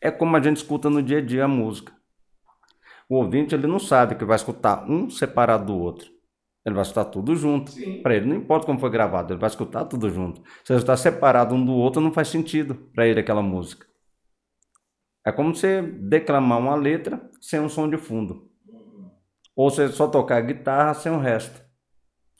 [0.00, 1.92] é como a gente escuta no dia a dia a música.
[3.08, 6.08] O ouvinte ele não sabe que vai escutar um separado do outro.
[6.64, 7.72] Ele vai escutar tudo junto.
[8.02, 10.40] Para ele não importa como foi gravado, ele vai escutar tudo junto.
[10.64, 13.84] Se ele está separado um do outro, não faz sentido para ele aquela música.
[15.26, 18.51] É como você declamar uma letra sem um som de fundo.
[19.56, 21.60] Ou você só tocar guitarra sem o resto.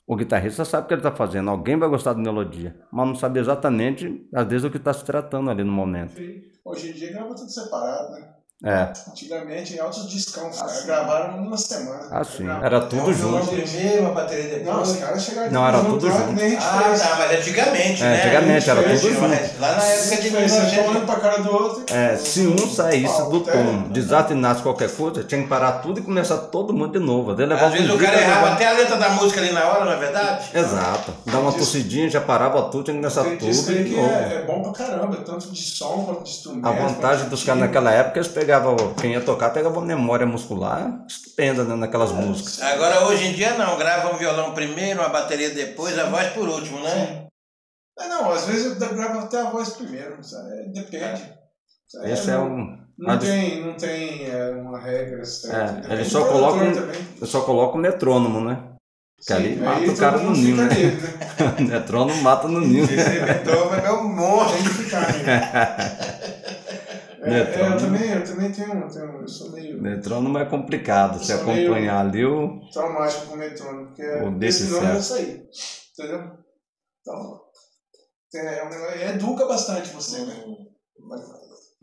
[0.07, 3.15] O guitarrista sabe o que ele está fazendo, alguém vai gostar da melodia, mas não
[3.15, 6.21] sabe exatamente, às vezes, o que está se tratando ali no momento.
[6.65, 8.42] Hoje em dia grava tudo separado, né?
[8.65, 10.85] É, Antigamente, em altos discão, os caras Assim.
[10.87, 12.07] gravaram numa semana.
[12.11, 13.47] assim, Gravaram era tudo o Um junto.
[13.47, 14.65] primeiro, uma bateria depois.
[14.65, 16.41] Não, os caras chegaram Não, era tudo junto.
[16.61, 18.21] Ah, tá, mas antigamente, É, né?
[18.23, 19.59] antigamente era tudo Mas junto.
[19.59, 21.03] Lá na época de Você tá olhando 1900.
[21.03, 21.93] pra cara do outro.
[21.93, 26.03] É, se um saísse do Até- tom, desafinasse qualquer coisa, tinha que parar tudo e
[26.03, 27.31] começar todo mundo de novo.
[27.31, 29.83] Às vezes um o cara pra errava até a letra da música ali na hora,
[29.83, 30.45] não é verdade?
[30.53, 31.13] Exato.
[31.25, 34.09] Dá uma tossidinha, já parava tudo, tinha que começar tudo que novo.
[34.09, 36.65] é, é bom pra caramba, tanto de som quanto de instrumento.
[36.65, 41.03] A vantagem dos caras naquela época, eles pegavam, quem ia tocar pegava uma memória muscular
[41.07, 42.61] estupenda né, naquelas músicas.
[42.61, 46.47] Agora hoje em dia não, grava um violão primeiro, uma bateria depois, a voz por
[46.47, 47.25] último, né?
[47.99, 50.51] É, não, às vezes eu gravo até a voz primeiro, sabe?
[50.51, 51.33] É, depende.
[52.03, 52.83] É, Esse é não, um.
[52.97, 55.87] Não tem, não tem é, uma regra certa.
[55.89, 58.59] É, ele só coloca um- só coloco o metrônomo, né?
[59.25, 60.67] Que ali mata o cara no ninho, né?
[60.67, 61.55] nele, né?
[61.79, 62.83] metrônomo mata no ninho.
[62.83, 64.57] Esse inventou, é meu monstro.
[64.73, 66.12] Ficar, né?
[67.23, 67.79] É, é, eu Metrônomo.
[67.79, 71.19] também, eu também tenho, tenho eu sou meio Metrônomo é complicado.
[71.25, 72.59] Meio- acompanhar ali o.
[72.71, 75.03] traumático com o metrônomo, porque O desse esse nome eu certo.
[75.03, 75.43] saí.
[75.97, 76.31] Entendeu?
[77.01, 77.41] Então,
[78.35, 80.43] é, um negócio- educa bastante você, né?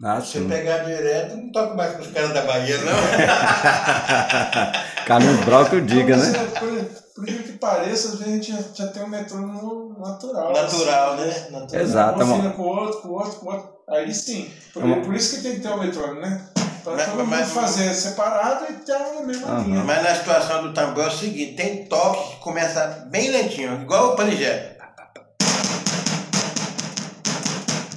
[0.02, 2.92] Ah, Se pegar direto, não toco mais com os caras da Bahia, não.
[5.06, 6.38] Carlos Brau que eu diga, Então, né?
[6.58, 6.68] Por,
[7.14, 10.52] por incrível que pareça, às vezes a gente já, já tem um metrônomo natural.
[10.54, 11.48] Natural, assim, né?
[11.50, 11.82] Natural.
[11.82, 12.20] Exato.
[12.20, 13.79] é Um uma- com o outro, com o outro, com o outro.
[13.90, 14.50] Aí sim.
[14.72, 16.46] Por, É por isso que tem que ter o metrônomo, né?
[16.84, 19.64] Pra Mas- todo mundo mas- fazer separado e ter na mesma Aham.
[19.64, 19.84] linha.
[19.84, 24.12] Mas na situação do tambor é o seguinte, tem toque que começa bem lentinho, igual
[24.12, 24.76] o panigé.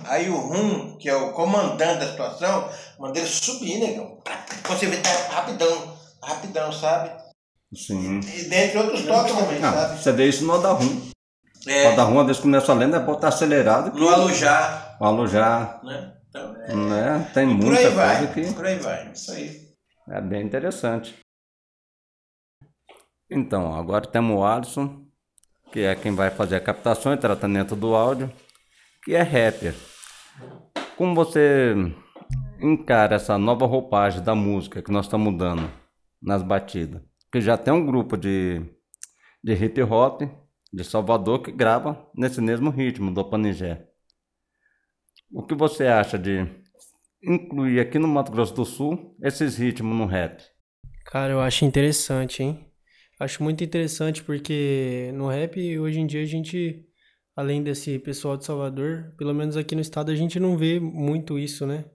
[0.06, 4.18] Aí o Rum, que é o comandante da situação, manda ele subir, negão.
[4.68, 7.10] Você vê, tá rapidão, rapidão, sabe?
[7.76, 8.20] Sim.
[8.20, 10.04] E dentre outros toques também, Ah, sabe?
[10.04, 10.86] você vê isso no Odarum.
[10.86, 11.13] O
[11.68, 16.14] É, Odarum, às vezes começa a lenda, é botar acelerado no alujar, o alojar, né?
[16.30, 17.32] Então, é, né?
[17.34, 19.12] Tem por muita coisa vai, que por aí vai.
[19.12, 19.62] Isso aí.
[20.10, 21.16] é bem interessante.
[23.30, 25.06] Então, agora temos o Alisson,
[25.72, 28.32] que é quem vai fazer a captação e tratamento do áudio,
[29.04, 29.74] que é rapper.
[30.98, 31.76] Como você
[32.62, 35.72] encara essa nova roupagem da música que nós estamos dando
[36.22, 37.02] nas batidas?
[37.32, 38.62] Que já tem um grupo de,
[39.44, 40.22] de hip hop
[40.74, 43.88] de Salvador que grava nesse mesmo ritmo do Panigé.
[45.32, 46.48] O que você acha de
[47.24, 50.42] incluir aqui no Mato Grosso do Sul esses ritmos no rap?
[51.06, 52.66] Cara, eu acho interessante, hein?
[53.20, 56.84] Acho muito interessante porque no rap, hoje em dia, a gente,
[57.36, 61.38] além desse pessoal de Salvador, pelo menos aqui no estado, a gente não vê muito
[61.38, 61.86] isso, né?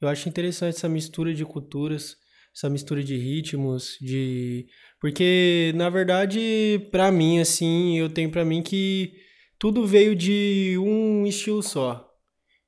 [0.00, 2.16] Eu acho interessante essa mistura de culturas,
[2.56, 4.66] essa mistura de ritmos, de.
[5.00, 9.14] Porque, na verdade, pra mim, assim, eu tenho pra mim que
[9.58, 12.06] tudo veio de um estilo só.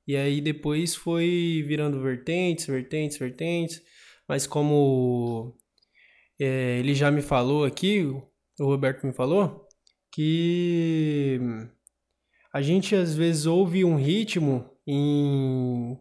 [0.07, 3.81] E aí depois foi virando vertentes, vertentes, vertentes.
[4.27, 5.55] Mas como
[6.39, 9.67] é, ele já me falou aqui, o Roberto me falou,
[10.11, 11.39] que
[12.53, 15.97] a gente às vezes ouve um ritmo em,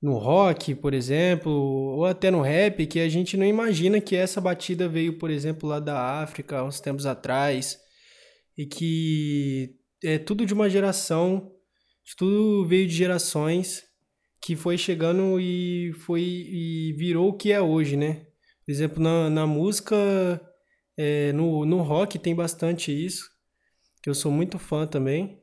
[0.00, 4.40] no rock, por exemplo, ou até no rap, que a gente não imagina que essa
[4.40, 7.78] batida veio, por exemplo, lá da África, uns tempos atrás,
[8.56, 11.52] e que é tudo de uma geração,
[12.16, 13.82] tudo veio de gerações
[14.40, 18.26] que foi chegando e foi e virou o que é hoje, né?
[18.64, 19.96] Por exemplo, na, na música,
[20.96, 23.28] é, no, no rock tem bastante isso,
[24.02, 25.42] que eu sou muito fã também.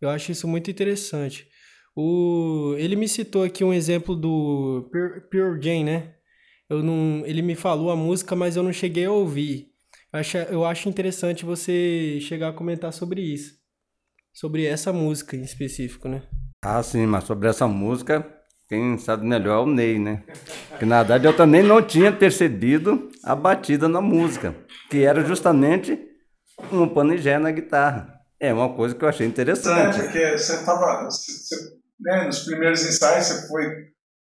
[0.00, 1.46] Eu acho isso muito interessante.
[1.94, 6.14] O, ele me citou aqui um exemplo do Pure, Pure Jam, né?
[6.68, 9.68] Eu não, ele me falou a música, mas eu não cheguei a ouvir.
[10.12, 13.54] Eu acho, eu acho interessante você chegar a comentar sobre isso.
[14.32, 16.22] Sobre essa música em específico, né?
[16.64, 18.24] Ah, sim, mas sobre essa música,
[18.68, 20.22] quem sabe melhor é o Ney, né?
[20.78, 24.54] Que na verdade eu também não tinha percebido a batida na música,
[24.88, 25.98] que era justamente
[26.72, 28.14] um panigé na guitarra.
[28.40, 30.00] É uma coisa que eu achei É, interessante.
[30.00, 31.04] porque você tava.
[31.04, 33.64] Você- né, nos primeiros ensaios você foi.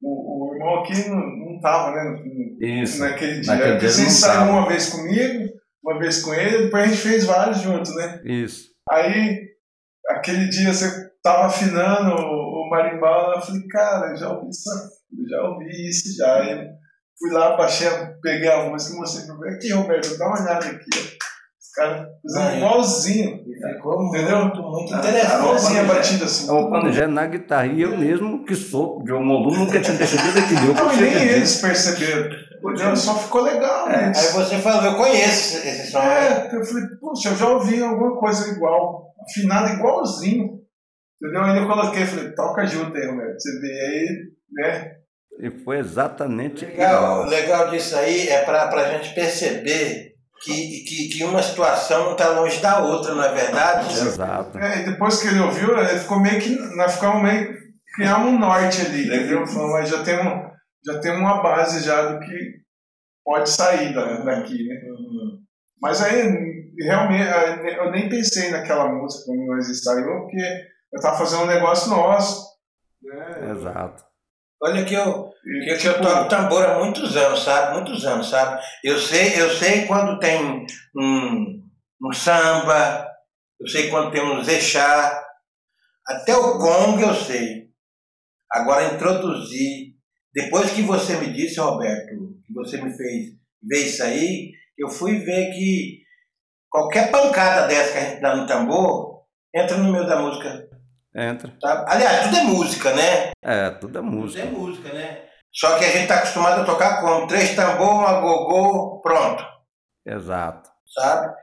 [0.03, 2.03] O, o irmão aqui não, não tava, né?
[2.05, 3.01] no- Isso.
[3.01, 3.55] Naquele dia.
[3.55, 5.49] Naquele dia você ensaiou uma vez comigo,
[5.85, 8.21] uma vez com ele, depois a gente fez vários juntos, né?
[8.25, 8.71] Isso.
[8.91, 9.39] Aí,
[10.09, 14.71] aquele dia você tava afinando o, o marimbau, eu falei, cara, já ouvi isso,
[15.31, 16.43] já ouvi isso já.
[17.19, 17.89] Fui lá, baixei,
[18.21, 19.57] peguei a música e mostrei pra ele.
[19.57, 20.91] Aqui, Roberto, dá uma olhada aqui.
[21.73, 22.57] Caras fizeram Aí.
[22.59, 23.41] igualzinho.
[23.75, 24.39] Ficou Entendeu?
[24.43, 25.35] muito, muito Ah, interessante.
[25.41, 25.89] Igualzinho a né?
[25.95, 26.49] batida assim.
[26.49, 27.67] É o panigé na guitarra.
[27.67, 30.67] E eu mesmo, que sou de um aluno, nunca tinha percebido aquilo.
[30.69, 32.31] Eu Não, nem eles perceberam.
[32.65, 32.97] Entendeu?
[32.97, 33.87] Só ficou legal.
[33.87, 34.33] Aí isso.
[34.35, 35.99] você falou, eu conheço esse- som.
[35.99, 36.49] né?
[36.53, 40.61] É, eu falei, poxa, eu já ouvi alguma coisa igual, afinado igualzinho.
[41.21, 41.43] Entendeu?
[41.43, 43.41] Aí eu coloquei, falei, toca junto aí, Roberto.
[43.41, 44.09] Você vê aí,
[44.53, 44.93] né?
[45.41, 47.25] E foi exatamente Legal, igual.
[47.27, 50.12] legal disso aí é para a gente perceber
[50.43, 53.93] que, que, que uma situação não está longe da outra, não é verdade?
[53.93, 54.59] Exato.
[54.59, 56.51] É, e depois que ele ouviu, ele ficou meio que.
[56.77, 57.63] Nós ficamos meio.
[57.95, 59.45] Criamos um norte ali, entendeu?
[59.71, 60.51] Mas já temos,
[60.85, 62.63] já temos uma base já do que
[63.25, 64.75] pode sair da, daqui, né?
[65.81, 66.23] Mas aí,
[66.81, 67.29] realmente,
[67.77, 70.41] eu nem pensei naquela música quando nós ensaiamos, porque
[70.93, 72.47] eu estava fazendo um negócio nosso.
[73.03, 73.51] Né?
[73.51, 74.03] Exato.
[74.63, 77.75] Olha que eu, E, que eu tipo, toco tambor há muitos anos, sabe?
[77.75, 78.63] Muitos anos, sabe?
[78.85, 80.65] Eu sei, eu sei quando tem
[80.97, 81.63] um,
[82.03, 83.09] um samba,
[83.61, 85.21] eu sei quando tem um zechá,
[86.07, 87.71] até o gong eu sei.
[88.51, 89.95] Agora introduzir,
[90.35, 95.19] depois que você me disse, Roberto, que você me fez ver isso aí, eu fui
[95.19, 96.03] ver que
[96.71, 99.23] qualquer pancada dessa que a gente dá no tambor
[99.55, 100.69] entra no meio da música.
[101.15, 101.53] Entra.
[101.61, 101.85] Tá?
[101.89, 103.31] Aliás, tudo é música, né?
[103.43, 104.43] É, tudo é Tudo música.
[104.43, 105.32] é música, né?
[105.55, 107.27] Só que a gente tá acostumado a tocar como?
[107.27, 109.45] Três tambor, uma gogô, pronto,
[110.07, 110.71] Exato.
[110.95, 111.35] sabe?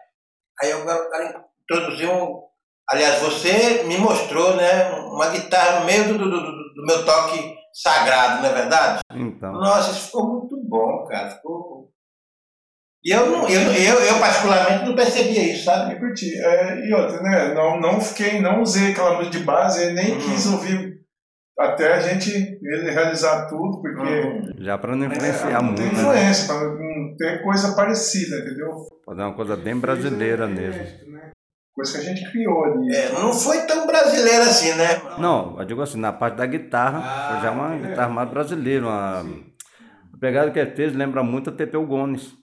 [0.62, 2.41] Aí eu quero introduzir um.
[2.89, 4.89] Aliás, você me mostrou, né?
[5.12, 9.00] Uma guitarra no meio do, do, do, do meu toque sagrado, não é verdade?
[9.13, 11.30] Então, Nossa, isso ficou muito bom, cara.
[11.30, 11.91] Ficou.
[13.06, 15.93] E eu, não, eu, eu, eu, particularmente, não percebia isso, sabe?
[15.93, 16.36] Eu curti.
[16.36, 17.54] É, e outra, né?
[17.54, 20.19] Não, não fiquei, não usei aquela música de base, eu nem Uhum.
[20.19, 21.00] quis ouvir
[21.60, 24.54] até a gente ele realizar tudo, porque Uhum.
[24.60, 26.02] já para não é, influenciar não tem muito, né?
[26.02, 28.86] influência, para não ter coisa parecida, entendeu?
[29.06, 30.82] Fazer uma coisa bem brasileira mesmo.
[30.82, 31.32] Né?
[31.76, 32.93] coisa que a gente criou ali.
[32.93, 35.02] É, não foi tão brasileiro assim, né?
[35.17, 37.80] Não, eu digo assim, na parte da guitarra, Ah, foi já uma é.
[37.80, 38.86] guitarra mais brasileira.
[38.86, 39.22] Uma...
[39.22, 42.34] A pegada que ele fez lembra muito a Pepeu Gomes,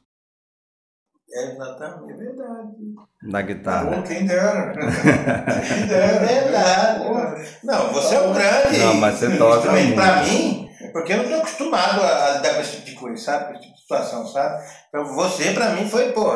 [1.36, 2.68] É, exatamente, é verdade.
[3.30, 3.90] da guitarra.
[3.96, 4.72] Pô, quem dera.
[4.76, 6.18] quem É dera.
[6.26, 7.04] verdade.
[7.04, 9.68] Pô, Não, você é um grande Não, mas você toca.
[9.94, 13.44] Pra mim, porque eu não estou acostumado a, lidar com esse tipo de coisa, sabe?
[13.46, 14.64] Com esse tipo de situação, sabe?
[14.88, 16.32] Então você, pra mim, foi, pô,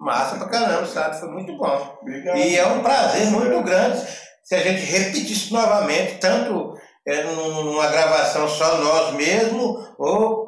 [0.00, 1.20] massa pra caramba, sabe?
[1.20, 1.98] Foi muito bom.
[2.02, 2.36] Obrigado.
[2.36, 4.02] E é um prazer muito grande
[4.42, 6.74] se a gente repetisse novamente, tanto
[7.06, 10.41] é, num- numa gravação só nós mesmo, ou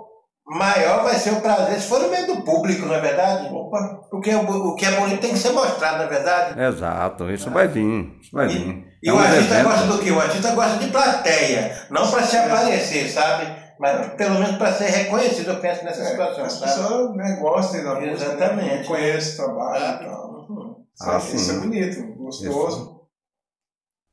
[0.47, 3.49] maior vai ser o prazer se for no meio do público, não é verdade?
[3.53, 6.61] Opa, Porque o, o que é bonito tem que ser mostrado, não é verdade?
[6.61, 8.85] Exato, isso vai vir, isso vai vir.
[9.03, 9.69] E É o um artista evento.
[9.69, 10.11] gosta do quê?
[10.11, 13.65] O artista gosta de plateia, não para se aparecer, sabe?
[13.79, 16.73] Mas pelo menos para ser reconhecido, eu penso nessa é, situação, as sabe?
[16.73, 18.87] pessoas né, gostem da música, Exatamente.
[18.89, 20.31] conhecem o trabalho e tal.
[20.49, 20.77] Uhum.
[20.95, 22.95] Isso, Ah, é- isso é bonito, gostoso.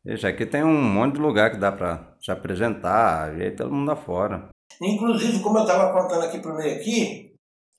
[0.06, 3.72] Ixi, aqui tem um monte de lugar que dá pra se apresentar, e aí todo
[3.72, 4.50] mundo afora.
[4.82, 7.34] Inclusive, como eu estava contando aqui para o meio aqui,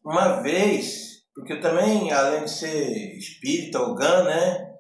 [0.05, 4.73] uma vez, porque eu também, além de ser espírita ou GAN, né?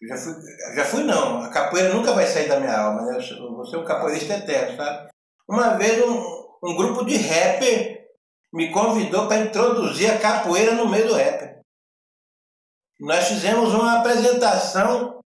[0.00, 0.34] Eu já fui,
[0.74, 3.18] já fui não, a capoeira nunca vai sair da minha alma, né?
[3.18, 5.08] Eu vou ser um capoeirista eterno, sabe?
[5.48, 8.06] Uma vez um, um grupo de rapper
[8.52, 11.60] me convidou para introduzir a capoeira no meio do rap.
[13.00, 15.20] Nós fizemos uma apresentação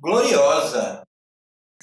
[0.00, 1.02] gloriosa.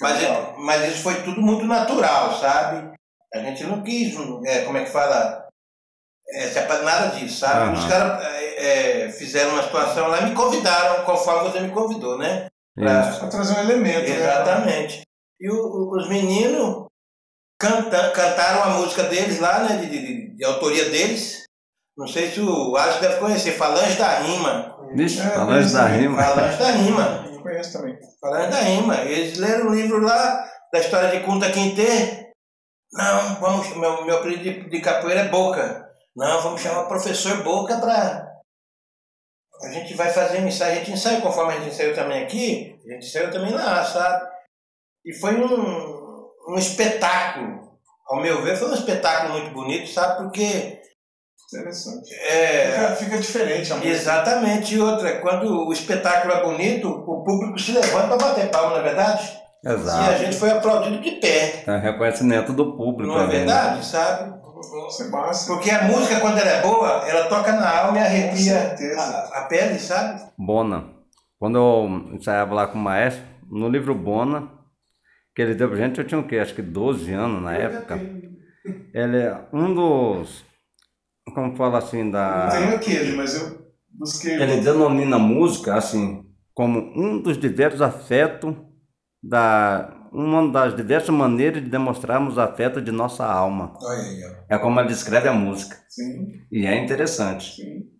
[0.00, 0.54] Mas, Legal.
[0.58, 2.93] mas isso foi tudo muito natural, sabe?
[3.34, 4.14] A gente não quis,
[4.46, 5.44] é, como é que fala?
[6.28, 7.60] É, nada disso, sabe?
[7.64, 7.72] Aham.
[7.74, 12.16] Os caras é, é, fizeram uma situação lá e me convidaram, conforme você me convidou,
[12.16, 12.46] né?
[12.76, 14.16] Pra- trazer um elemento, né?
[14.16, 15.02] Exatamente.
[15.40, 16.86] E o- o- os meninos
[17.58, 19.76] canta, cantaram a música deles lá, né?
[19.76, 21.44] De, de- de autoria deles.
[21.96, 24.74] Não sei se o Alisson deve conhecer, Falange da Rima.
[24.94, 26.22] Vixe, É, conheço da rima.
[26.22, 27.24] Falange da Rima.
[27.32, 27.98] Eu conheço também.
[28.20, 28.96] Falange da Rima.
[29.02, 32.23] Eles leram um livro lá da história de Kunta Quinte.
[32.94, 35.84] Não, vamos, meu, meu apelido de, de capoeira é Boca.
[36.14, 38.32] Não, vamos chamar o professor Boca para.
[39.62, 40.72] A gente vai fazer ensaio.
[40.72, 44.30] A gente ensaia conforme a gente ensaiou também aqui, a gente ensaiou também lá, sabe?
[45.04, 47.64] E foi um, um espetáculo.
[48.06, 50.22] Ao meu ver, foi um espetáculo muito bonito, sabe?
[50.22, 50.80] Porque.
[51.52, 52.14] Interessante.
[52.14, 53.92] É, Fica, fica diferente a música.
[53.92, 54.74] Exatamente.
[54.74, 58.78] E outra, quando o espetáculo é bonito, o público se levanta para bater palma, não
[58.78, 59.43] é verdade?
[59.64, 60.18] E a Exato.
[60.18, 63.12] gente foi aplaudido de pé, É reconhecimento do público.
[63.12, 63.32] não é né?
[63.32, 64.34] verdade, sabe?
[64.88, 65.10] Isso é.
[65.46, 69.42] Porque a música, quando ela é boa, ela toca na alma e arrepia a, a
[69.48, 70.22] pele, sabe?
[70.38, 70.84] Bona.
[71.38, 74.48] Quando eu ensaiava lá com o maestro, no livro Bona,
[75.34, 76.38] que ele deu pra gente, eu tinha o quê?
[76.38, 78.00] Acho que 12 anos na época.
[78.94, 80.44] Ele é um dos.
[81.34, 82.44] Como fala assim, da.
[82.46, 83.58] Não tenho aquele, mas eu
[83.90, 84.34] busquei.
[84.34, 86.24] Ele denomina a música assim
[86.54, 88.54] como um dos diversos afetos
[89.28, 93.72] da uma das diversas maneiras de demonstrarmos afeto de nossa alma.
[94.48, 97.56] É como ele descreve a música Sim, e é interessante.
[97.56, 97.90] sim.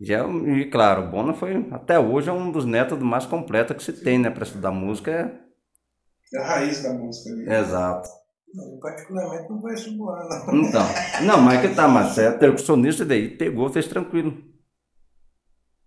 [0.00, 3.76] E, é- e claro, o Bona foi até hoje é um dos métodos mais completos
[3.76, 5.40] que se tem, né, para estudar música.
[6.34, 7.48] É a raiz da música ali.
[7.48, 8.08] É exato.
[8.54, 10.62] Eu particularmente não conheço o Boa, não.
[10.62, 10.82] Então,
[11.26, 14.36] não, mas que tá, mas é percussionista e daí pegou, fez tranquilo.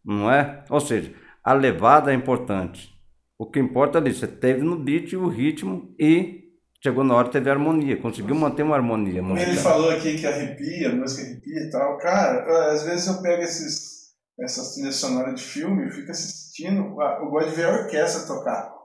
[0.04, 0.64] Não é?
[0.70, 2.97] Ou seja, a levada é importante.
[3.40, 6.44] O que importa ali, você teve no beat o ritmo e
[6.84, 9.72] chegou na hora teve harmonia, conseguiu manter uma harmonia Como ele musical.
[9.74, 11.98] falou aqui que arrepia, a música arrepia e tal.
[12.00, 17.00] Cara, às vezes eu pego esses, essas trilhas sonoras de filme e fico assistindo.
[17.00, 18.76] ah, Eu gosto de ver a orquestra tocar.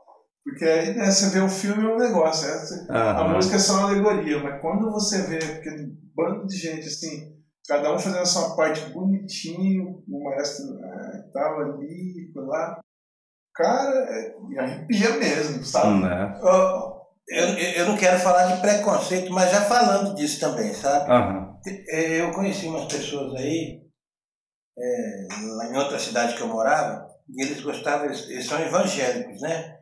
[0.44, 2.46] Porque aí né, você vê o filme é um negócio.
[2.48, 2.86] né?
[2.90, 3.34] A Aham.
[3.36, 7.36] música é só uma alegoria, mas quando você vê aquele bando de gente assim,
[7.66, 12.80] cada um fazendo a sua parte bonitinho, o maestro ah, tal ali, lá,
[13.54, 16.02] cara, é, me arrepia mesmo, sabe?
[16.02, 16.40] Né?
[17.28, 21.10] Eu, eu eu não quero falar de preconceito, mas já falando disso também, sabe?
[21.88, 23.80] É, Eu conheci umas pessoas aí,
[24.78, 25.26] é,
[25.70, 29.78] em outra cidade que eu morava, e eles gostavam, eles, eles são evangélicos, né?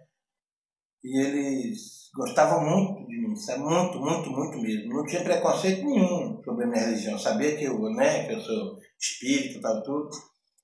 [1.02, 3.60] E eles gostavam muito de mim, sabe?
[3.60, 4.92] Muito, muito, muito mesmo.
[4.92, 7.18] Não tinha preconceito nenhum sobre a minha religião.
[7.18, 10.10] Sabia que eu, né, que eu sou espírita e tal, tudo.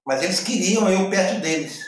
[0.07, 1.81] Mas eles queriam eu perto deles.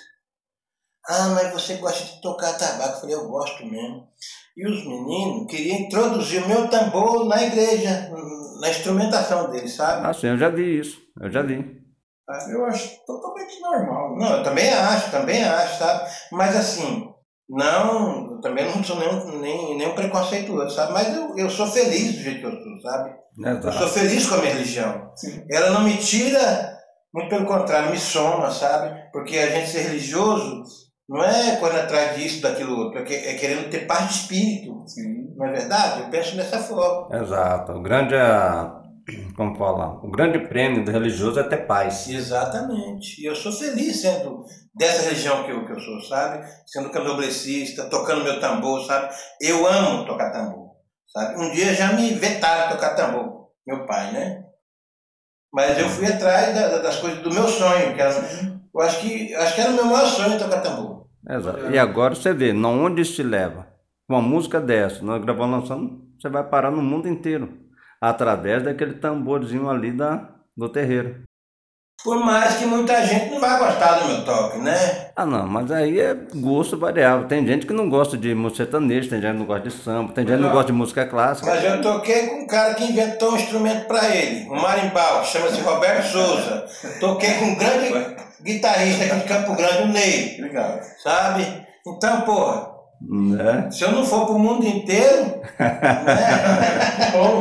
[1.09, 2.97] Ah, mas você gosta de tocar tabaco?
[2.97, 4.07] Eu falei, eu gosto mesmo.
[4.57, 8.11] E os meninos queriam introduzir o meu tambor na igreja,
[8.61, 10.07] na instrumentação deles, sabe?
[10.07, 10.99] Ah, sim, eu já vi isso.
[11.21, 11.79] Eu já vi.
[12.51, 14.17] Eu acho totalmente normal.
[14.19, 16.11] Não, eu também acho, também acho, sabe?
[16.31, 17.09] Mas assim,
[17.49, 20.93] não, eu também não sou nenhum, nem, nem um preconceituoso, sabe?
[20.93, 23.15] Mas eu, eu sou feliz do jeito que eu sou, sabe?
[23.39, 23.79] Eu Exato.
[23.79, 25.11] sou feliz com a minha religião.
[25.17, 25.43] Sim.
[25.51, 26.77] Ela não me tira
[27.15, 29.11] Muito pelo contrário, me soma, sabe?
[29.11, 30.63] Porque a gente ser religioso
[31.09, 34.85] não é correndo atrás disso, daquilo outro, é, é querendo ter paz de espírito.
[34.87, 35.35] Sim.
[35.37, 36.01] Não é verdade?
[36.03, 37.17] Eu penso dessa forma.
[37.17, 37.73] Exato.
[37.73, 38.15] O grande,
[39.37, 42.09] como fala, o grande prêmio do religioso é ter paz.
[42.09, 43.21] Exatamente.
[43.23, 44.45] E eu sou feliz sendo
[44.75, 46.45] dessa religião que eu, que eu sou, sabe?
[46.67, 49.15] Sendo candomblessista, tocando meu tambor, sabe?
[49.41, 50.73] Eu amo tocar tambor,
[51.09, 51.41] sabe?
[51.41, 54.43] Um dia já me vetaram tocar tambor, meu pai, né?
[55.53, 58.13] Mas eu fui atrás da- da- das coisas do meu sonho, que era,
[58.79, 61.07] eu acho que, acho que era o meu maior sonho tocar tambor.
[61.29, 61.71] Exato.
[61.71, 63.67] E agora você vê, não onde isso te leva.
[64.09, 67.59] Uma música dessa, nós gravamos lançando, você vai parar no mundo inteiro.
[68.01, 71.23] Através daquele tamborzinho ali da, do terreiro.
[72.05, 75.09] Por mais que muita gente não vai gostar do meu toque, né?
[75.17, 77.27] Ah não, mas aí é gosto variável.
[77.27, 80.13] Tem gente que não gosta de música sertaneja, tem gente que não gosta de samba,
[80.13, 81.51] tem gente que não gosta de música clássica.
[81.51, 85.27] Mas eu toquei com um cara que inventou um instrumento para ele, um marimbau, que
[85.27, 86.67] chama-se Roberto Souza.
[87.01, 90.81] Toquei com um grande guitarrista aqui de Campo Grande, o Ney, Obrigado.
[91.03, 91.67] sabe?
[91.85, 92.68] Então, porra,
[93.01, 93.71] Né?
[93.71, 97.11] se eu não for pro mundo inteiro, né?
[97.13, 97.41] Bom,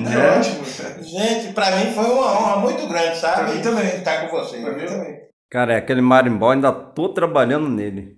[0.00, 0.36] Né?
[0.38, 0.64] ótimo.
[1.02, 3.44] gente, pra mim foi uma honra muito grande, sabe?
[3.44, 3.86] Pra mim também.
[3.86, 4.62] Estar com vocês.
[4.62, 4.88] Pra mim viu?
[4.88, 5.16] também.
[5.50, 8.16] Cara, é aquele marimbau, ainda tô trabalhando nele.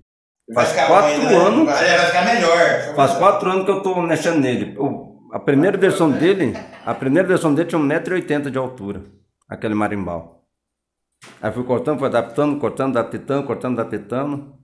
[0.54, 1.34] Faz quatro ainda, né?
[1.36, 1.64] anos.
[1.66, 2.94] Vai, vai ficar melhor.
[2.96, 4.76] Faz quatro anos que eu tô mexendo nele.
[4.78, 6.56] O- a primeira versão dele,
[6.86, 9.02] a primeira versão dele tinha 1,80m de altura.
[9.48, 10.42] Aquele marimbau.
[11.42, 14.57] Aí fui cortando, fui adaptando, cortando, adaptando, cortando, adaptando.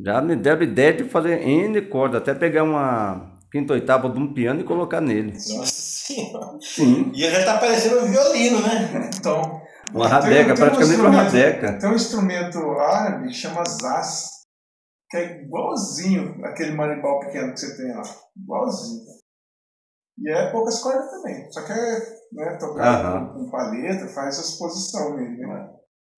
[0.00, 4.32] Já me deram ideia de fazer N cordas, até pegar uma quinta oitava de um
[4.32, 5.32] piano e colocar nele.
[5.32, 6.58] Nossa senhora.
[6.60, 7.10] Sim.
[7.14, 9.10] E já tá parecendo um violino, né?
[9.18, 9.60] Então,
[9.92, 11.78] Uma Tem- rabeca, tem um praticamente uma instrumento- rabeca.
[11.78, 14.28] tem um instrumento árabe que chama zaz,
[15.10, 18.02] que é igualzinho aquele marimbau pequeno que você tem lá.
[18.36, 19.02] Igualzinho.
[20.20, 21.50] E é poucas cordas também.
[21.50, 21.98] Só que é
[22.34, 25.70] né, tocar com, com palheta, faz essa exposição nele, né?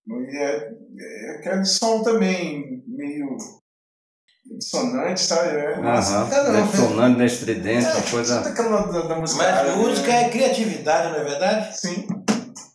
[0.08, 0.70] E é,
[1.28, 3.36] é aquele som também meio
[4.58, 5.48] dissonante, sabe?
[5.48, 6.30] É, nossa, Aham.
[6.30, 6.62] caramba.
[6.62, 8.42] Dissonante, né, estridente, uma É, coisa.
[8.42, 10.22] sabe aquela da, da música Mas árabe, música né?
[10.22, 11.78] é criatividade, não é verdade?
[11.78, 12.06] Sim.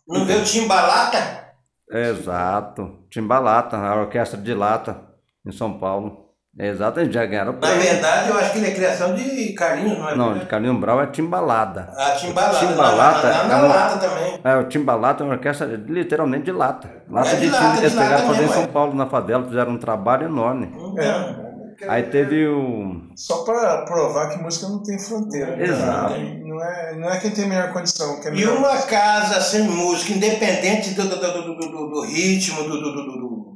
[0.08, 1.46] Não vê o timbalata?
[1.90, 2.98] Exato.
[3.10, 5.00] Timbalata, a orquestra de lata
[5.46, 6.24] em São Paulo.
[6.58, 7.82] Exato, eles já ganharam o Na prêmio.
[7.82, 10.16] verdade, eu acho que ele é criação de Carlinhos, não é?
[10.16, 10.46] Não, de?
[10.46, 11.92] Carlinhos Brau é timbalada.
[11.94, 12.58] A timbalata.
[12.66, 14.40] Timbalata na, na, na é uma- lata também.
[14.42, 16.88] É, o timbalata é uma orquestra literalmente de lata.
[17.10, 18.66] Lata É de de lata, eles lata pegaram fazer em São é.
[18.68, 20.72] Paulo, na favela, fizeram um trabalho enorme.
[20.74, 21.45] Então, É.
[21.88, 23.02] Aí teve o.
[23.16, 25.56] Só para provar que música não tem fronteira.
[25.56, 25.64] né?
[25.64, 26.14] Exato.
[26.18, 28.20] Não é, não é quem tem melhor condição.
[28.20, 28.56] Que é E melhor.
[28.58, 32.92] uma casa sem música, independente do, do, do, do, do- do ritmo, do, do, do-
[33.04, 33.46] do- do-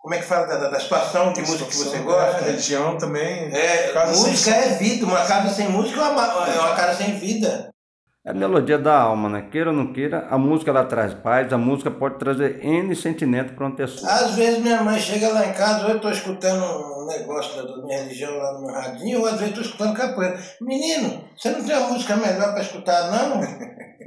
[0.00, 2.44] Como é que fala da, da- da situação de música que você É, gosta?
[2.44, 3.54] religião também.
[3.54, 6.96] É, Casa sem música é vida, uma casa sem música é uma, é uma casa
[7.04, 7.71] sem vida.
[8.24, 9.48] É a melodia da alma, né?
[9.50, 13.52] Queira ou não queira, a música ela traz paz, a música pode trazer N sentimento
[13.52, 14.08] para uma pessoa.
[14.08, 17.62] Às vezes minha mãe chega lá em casa, ou eu estou escutando um negócio da,
[17.68, 20.38] da minha religião lá no meu radinho, ou às vezes estou escutando capoeira.
[20.60, 23.40] Menino, você não tem uma música melhor para escutar, não?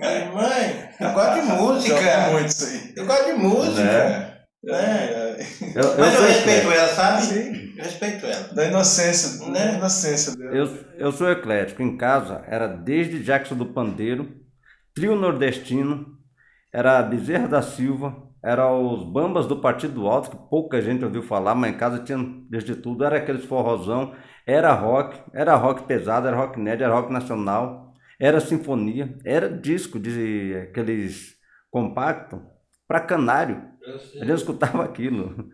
[0.01, 2.29] Aí, mãe, eu gosto de música.
[2.31, 2.93] muito isso aí.
[2.95, 3.83] Eu gosto de música.
[3.83, 4.35] Né?
[4.63, 5.37] né?
[5.75, 6.71] Eu, eu Mas eu respeito eclético.
[6.71, 7.21] ela, sabe?
[7.21, 7.64] Sim.
[7.77, 8.53] Respeito ela.
[8.53, 9.53] Da inocência, Né?
[9.53, 10.55] da inocência dela.
[10.55, 10.67] Eu,
[10.97, 11.81] eu sou eclético.
[11.81, 14.35] Em casa era desde Jackson do Pandeiro,
[14.93, 16.17] Trio Nordestino,
[16.73, 21.55] era Bezerra da Silva, era os Bambas do Partido Alto, que pouca gente ouviu falar,
[21.55, 22.17] mas em casa tinha
[22.49, 24.13] desde tudo, era aqueles forrozão,
[24.45, 29.99] era rock, era rock pesado, era rock nerd, era rock nacional, era sinfonia, era disco
[29.99, 31.33] de aqueles
[31.71, 32.41] compacto
[32.87, 33.63] para canário.
[34.19, 35.49] A gente escutava aquilo.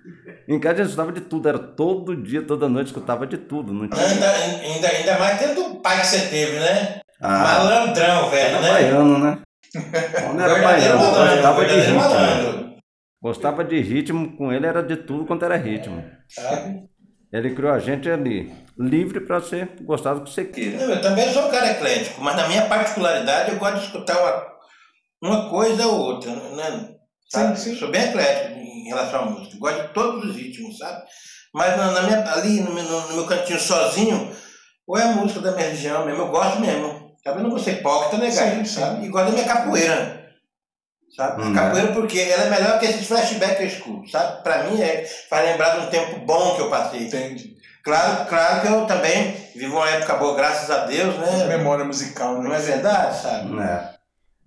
[0.47, 3.73] Em casa a gente escutava de tudo, era todo dia, toda noite escutava de tudo.
[3.73, 4.05] Não tinha...
[4.05, 7.01] Ainda, ainda, ainda mais tendo o pai que você teve, né?
[7.21, 8.71] Ah, Malandrão, velho, era né?
[8.71, 9.39] baiano, né?
[10.34, 12.77] Não era baiano, malandro, gostava de ritmo.
[13.21, 16.03] Gostava de ritmo, com ele era de tudo quanto era ritmo.
[16.27, 16.89] Sabe?
[17.32, 20.82] Ele criou a gente ali, livre para você gostar do que você queira.
[20.82, 24.17] Eu também sou um cara eclético, mas na minha particularidade eu gosto de escutar
[25.21, 26.95] uma, uma coisa ou outra, né?
[27.32, 27.57] Sabe?
[27.57, 27.79] Sim, sim.
[27.79, 29.57] Sou bem eclético em relação à música.
[29.57, 31.01] Gosto de todos os ritmos, sabe?
[31.53, 34.36] Mas na, na minha, ali no, meu- no, meu cantinho sozinho,
[34.88, 37.11] ou é a música da minha região mesmo, eu gosto mesmo.
[37.23, 37.39] Sabe?
[37.39, 39.05] Eu não vou ser hipócrita negar, Sim, sabe?
[39.05, 40.21] E gosto da minha capoeira.
[41.15, 41.41] Sabe?
[41.43, 44.43] Hum, capoeira porque ela é melhor que esses flashbacks que eu escuto, sabe?
[44.43, 47.01] Pra mim é, faz lembrar de um tempo bom que eu passei.
[47.01, 47.55] Entende?
[47.84, 51.45] Claro, claro que eu também vivo uma época boa, graças a Deus, né?
[51.45, 52.47] Memória musical, né?
[52.49, 53.59] Não é verdade, sabe?
[53.59, 54.01] É.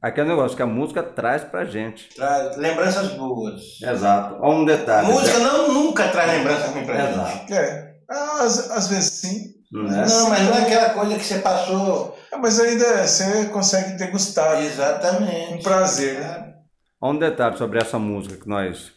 [0.04, 2.14] Aquele negócio que a música traz pra gente.
[2.14, 3.80] Traz lembranças boas.
[3.80, 4.36] Exato.
[4.38, 5.10] Olha um detalhe.
[5.10, 7.12] Música não nunca traz lembrança ruim pra gente.
[7.14, 7.54] Exato.
[7.54, 7.94] É.
[8.10, 9.54] Às, às vezes sim.
[9.72, 10.04] Né?
[10.06, 12.18] Não, mas não é aquela coisa que você passou.
[12.30, 15.62] É, Mas ainda você consegue degustar Exatamente.
[15.62, 16.54] prazer, né?
[17.02, 18.92] Um detalhe sobre essa música que nós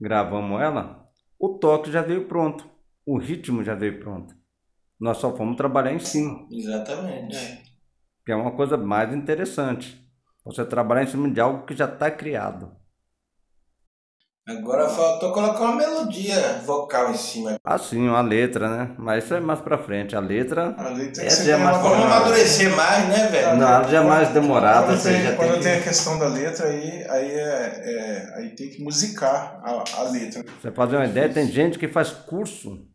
[0.00, 1.06] gravamos ela,
[1.38, 2.68] o toque já veio pronto,
[3.06, 4.34] o ritmo já veio pronto.
[5.00, 7.62] Nós só fomos trabalhar em cima, Exatamente.
[8.26, 10.03] que é uma coisa mais interessante.
[10.44, 12.70] Você trabalhar em cima de algo que já está criado.
[14.46, 17.56] Agora faltou colocar uma melodia vocal em cima.
[17.64, 18.94] Assim, uma letra, né?
[18.98, 20.14] Mas isso é mais pra frente.
[20.14, 23.56] A letra, A letra tem Essa ser é mais Vamos amadurecer mais, né, velho?
[23.56, 24.88] não, ela já é mais demorada.
[24.88, 25.78] Quando, Você tem, já quando tem tem que...
[25.78, 30.44] a questão da letra, aí, aí, é, é- aí tem que musicar a, a letra.
[30.60, 32.86] Você fazer uma ideia, tem gente que faz curso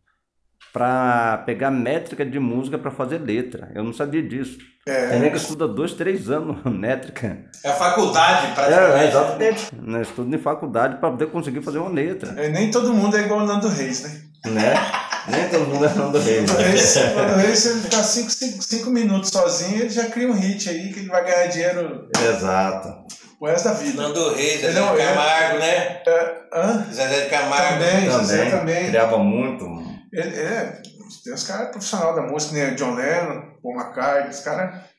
[0.73, 3.71] para pegar métrica de música para fazer letra.
[3.73, 4.57] Eu não sabia disso.
[4.87, 5.07] É.
[5.07, 7.37] Tem gente que estuda dois, três anos métrica.
[7.63, 9.03] É a faculdade, É, praticamente.
[9.03, 9.67] é, exatamente.
[9.75, 10.01] Né?
[10.01, 12.33] Estuda em faculdade para poder conseguir fazer uma letra.
[12.41, 14.21] É, nem todo mundo é igual o Nando Reis, né?
[14.51, 14.73] Né?
[15.27, 16.47] Nem todo mundo é Nando Reis.
[16.47, 16.67] Nando né?
[16.69, 20.33] Reis, Nando Reis, se ele ficar cinco, cinco, cinco minutos sozinho, ele já cria um
[20.33, 23.03] hit aí que ele vai ganhar dinheiro Exato.
[23.39, 24.01] o resto da vida.
[24.01, 26.01] Nando Reis, Zezé Não, de é- Camargo, né?
[26.07, 26.85] É, hã?
[26.91, 27.79] Zezé de Camargo.
[27.83, 28.87] Também, José Também, também.
[28.87, 29.88] criava muito.
[30.11, 30.81] Ele, é,
[31.23, 32.71] tem os caras profissionais da música, né?
[32.71, 34.89] John Lennon, Paul McCartney, os caras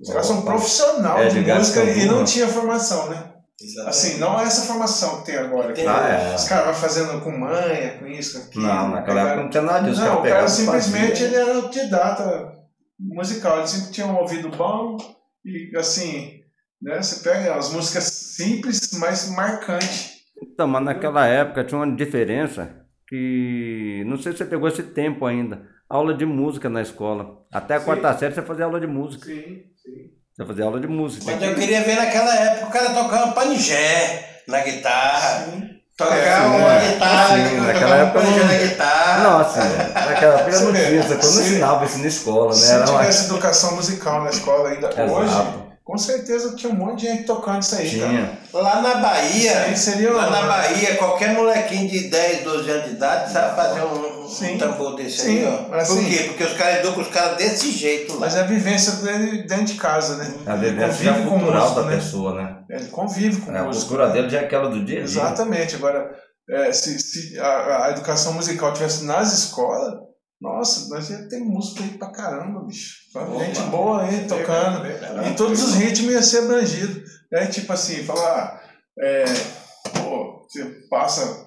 [0.00, 3.24] os caras são profissionais de Edgar música e não tinha formação, né?
[3.60, 3.90] Exatamente.
[3.90, 5.74] Assim, não é essa formação que tem agora.
[5.74, 6.34] que Ah, é.
[6.34, 8.66] Os caras vão fazendo com manha, com isso, com aquilo.
[8.66, 10.00] Não, naquela época não tinha nada disso.
[10.00, 11.26] Não, o cara simplesmente fazia.
[11.26, 12.52] ele era autodidata
[12.98, 14.96] musical, ele sempre tinha um ouvido bom
[15.44, 16.40] e assim,
[16.80, 20.20] né, você pega as músicas simples, mas marcantes.
[20.42, 22.79] Então, mas naquela época tinha uma diferença
[23.10, 25.62] que não sei se você pegou esse tempo ainda.
[25.88, 27.38] Aula de música na escola.
[27.52, 27.84] Até a Sim.
[27.86, 29.26] quarta série você fazia aula de música.
[29.26, 30.10] Sim, sim.
[30.36, 31.24] Você fazia aula de música.
[31.26, 35.48] Mas eu queria ver naquela época o cara tocando panigé na guitarra.
[35.96, 39.22] Tocar É, uma sim, guitarra, sim, tocar naquela época não- na guitarra.
[39.24, 39.58] Não, assim,
[39.94, 42.52] naquela época não Você vê, tinha, quando se- ensinava isso na escola, né?
[42.54, 42.98] Se Era uma...
[43.00, 45.69] tivesse educação musical na escola ainda hoje, Exato.
[45.90, 48.10] Com certeza tinha um monte de gente tocando isso aí, cara.
[48.12, 48.38] Tinha.
[48.52, 53.32] Lá na Bahia, seria lá na Bahia, qualquer molequinho de 10, 12 anos de idade
[53.32, 55.68] sabe fazer um, um tambor desse Sim, aí, ó.
[55.68, 56.22] mas Por assim- quê?
[56.28, 58.20] Porque os caras educam os caras desse jeito lá.
[58.20, 60.32] Mas é a vivência dele dentro de casa, né?
[60.46, 61.96] A Ele vivência já convive com o cultural músico, da né?
[61.96, 62.56] pessoa, né?
[62.70, 63.86] Ele convive com É, a música.
[63.88, 65.22] cultura dele já é aquela do dia a dia.
[65.22, 65.74] Exatamente.
[65.74, 66.08] Agora,
[66.50, 69.94] é, se, se a, a educação musical tivesse nas escolas,
[70.40, 72.94] nossa, nós ia ter música aí pra caramba, bicho.
[73.14, 73.44] Opa.
[73.44, 74.86] Gente boa aí tocando.
[75.30, 77.10] E todos os ritmos iam ser abrangidos.
[77.32, 78.60] É tipo assim, falar,
[78.98, 79.24] é,
[79.92, 81.46] pô, você passa,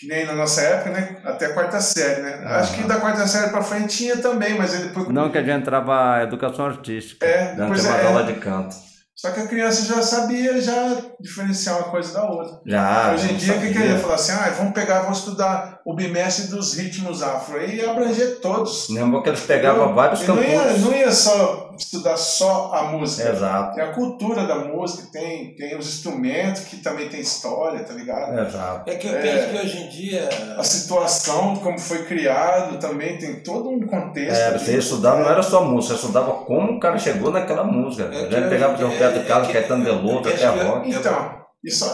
[0.00, 1.20] que nem na nossa época, né?
[1.24, 2.42] Até a quarta série, né?
[2.44, 5.08] Acho que da quarta série pra frente tinha também, mas ele depois.
[5.08, 7.24] Não que a gente entrava educação artística.
[7.24, 8.06] É, Não depois é.
[8.06, 8.74] aula de canto.
[9.16, 12.60] Só que a criança já sabia já diferenciar uma coisa da outra.
[12.66, 13.14] Já.
[13.14, 13.84] Hoje em dia, o que, que sabia.
[13.86, 14.32] ele ia falar assim?
[14.32, 17.58] Ah, vamos pegar, vamos estudar o bimestre dos ritmos afro.
[17.64, 18.90] Ia abranger todos.
[18.90, 20.80] Lembra que eles pegavam vários E não ia, campos.
[20.82, 23.28] não ia só estudar só a música.
[23.30, 23.74] Exato.
[23.74, 28.38] Tem a cultura da música, tem, tem os instrumentos que também tem história, tá ligado?
[28.38, 28.90] Exato.
[28.90, 29.22] É que eu É.
[29.22, 30.28] penso que hoje em dia.
[30.56, 34.36] A situação, como foi criado, também tem todo um contexto.
[34.40, 38.04] É, você estudava não era só música, você estudava como o cara chegou naquela música.
[38.04, 40.44] É a hoje pegava em de dia- Roberto é Carlos, que- Caetano eu Veloso, até
[40.46, 40.90] eu- rock.
[40.90, 41.84] Então, isso.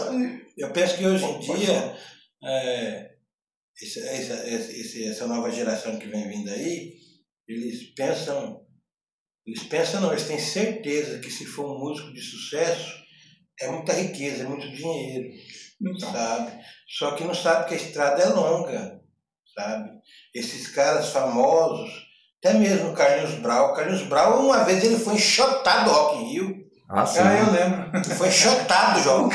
[0.57, 1.93] Eu penso que hoje em dia,
[2.43, 3.09] é,
[3.81, 3.99] essa,
[4.47, 6.91] esse- essa nova geração que vem vindo aí,
[7.47, 8.61] eles pensam,
[9.45, 12.93] eles pensam não, eles têm certeza que se for um músico de sucesso,
[13.61, 15.29] é muita riqueza, é muito dinheiro,
[15.81, 16.51] Então, sabe?
[16.97, 18.99] Só que não sabe que a estrada é longa,
[19.55, 19.89] sabe?
[20.33, 21.89] Esses caras famosos,
[22.43, 26.31] até mesmo o Carlinhos Brau, Carlinhos Brau, uma vez ele foi enxotado do Rock in
[26.33, 27.19] Rio, Ah, sim.
[27.21, 27.91] ah, eu lembro.
[27.97, 29.29] ele foi enxotado, João.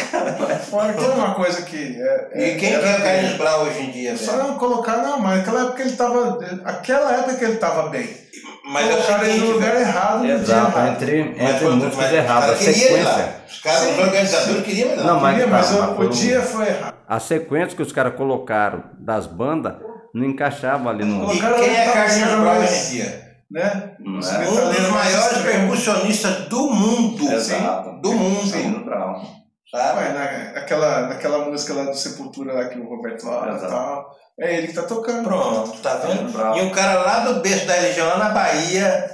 [0.70, 1.96] Fora que é uma coisa que.
[2.00, 4.24] É, E quem que é o Carlinhos Brau hoje em dia, velho?
[4.24, 6.38] Só não colocar, não, mas naquela época ele tava.
[6.64, 8.27] Aquela época que ele tava bem.
[8.70, 10.88] Mas é o colocaram ele no lugar errado no dia Exato, errado.
[10.92, 13.34] entre, Mas entre músicas mas erradas, a sequência.
[13.48, 15.04] Os caras, os Sim, organizadores queriam ir lá.
[15.04, 16.94] Não, mas- Queria, mas o- mas o, dia foi errado.
[17.08, 19.74] A sequência que os caras colocaram das bandas
[20.14, 21.32] não encaixava ali no.
[21.32, 23.28] E quem é Carlinhos hoje em dia?
[23.50, 23.92] Né?
[24.00, 24.38] Não Os é?
[24.46, 27.32] Um dos maiores percussionistas do mundo.
[27.32, 28.00] Exato.
[28.02, 28.46] Do mundo.
[28.46, 29.22] Sim, Brown.
[29.70, 29.98] Sabe?
[30.00, 34.10] Ué, na- naquela, naquela música lá do Sepultura lá que o Roberto fala e tal.
[34.40, 35.24] É ele que tá tocando.
[35.24, 36.32] Pronto, tá vendo?
[36.32, 36.56] Brau.
[36.56, 39.10] E um cara lá do berço da religião, lá na Bahia,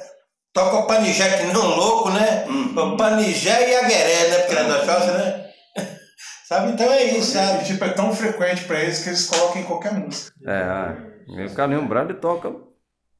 [0.52, 2.44] toca o panijé que não louco, né?
[2.46, 2.94] Uhum.
[2.94, 4.38] O panijé e a gueré, né?
[4.40, 5.50] Porque era da Chelsea, né?
[6.46, 6.72] sabe?
[6.72, 7.64] Então é isso, E, sabe?
[7.64, 10.32] tipo, é tão frequente pra eles que eles colocam em qualquer música.
[10.46, 12.52] É, o Carlinhos Brown ele toca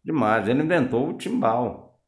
[0.05, 0.47] demais.
[0.47, 1.99] Ele inventou o timbal,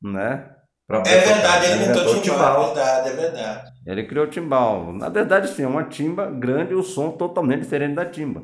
[0.00, 0.48] né?
[0.86, 2.62] Pra É verdade, ele inventou o o timbal.
[2.62, 3.72] É verdade, é verdade.
[3.84, 4.92] Ele criou o timbal.
[4.92, 8.42] Na verdade, sim, é uma timba grande e o som totalmente diferente da timba.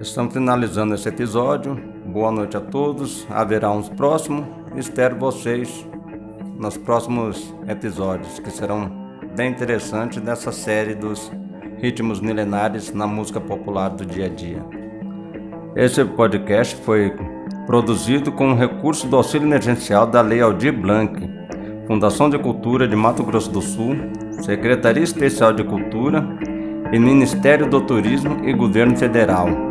[0.00, 1.74] Estamos finalizando esse episódio.
[2.06, 3.26] Boa noite a todos.
[3.28, 4.46] Haverá uns próximos.
[4.76, 5.86] Espero vocês
[6.58, 8.90] nos próximos episódios, que serão
[9.36, 11.30] bem interessante dessa série dos
[11.76, 14.64] ritmos milenares na música popular do dia a dia.
[15.76, 17.14] Esse podcast foi
[17.66, 21.14] produzido com o recurso do auxílio emergencial da Lei Aldir Blanc,
[21.86, 23.96] Fundação de Cultura de Mato Grosso do Sul,
[24.40, 26.26] Secretaria Especial de Cultura
[26.92, 29.67] e Ministério do Turismo e Governo Federal.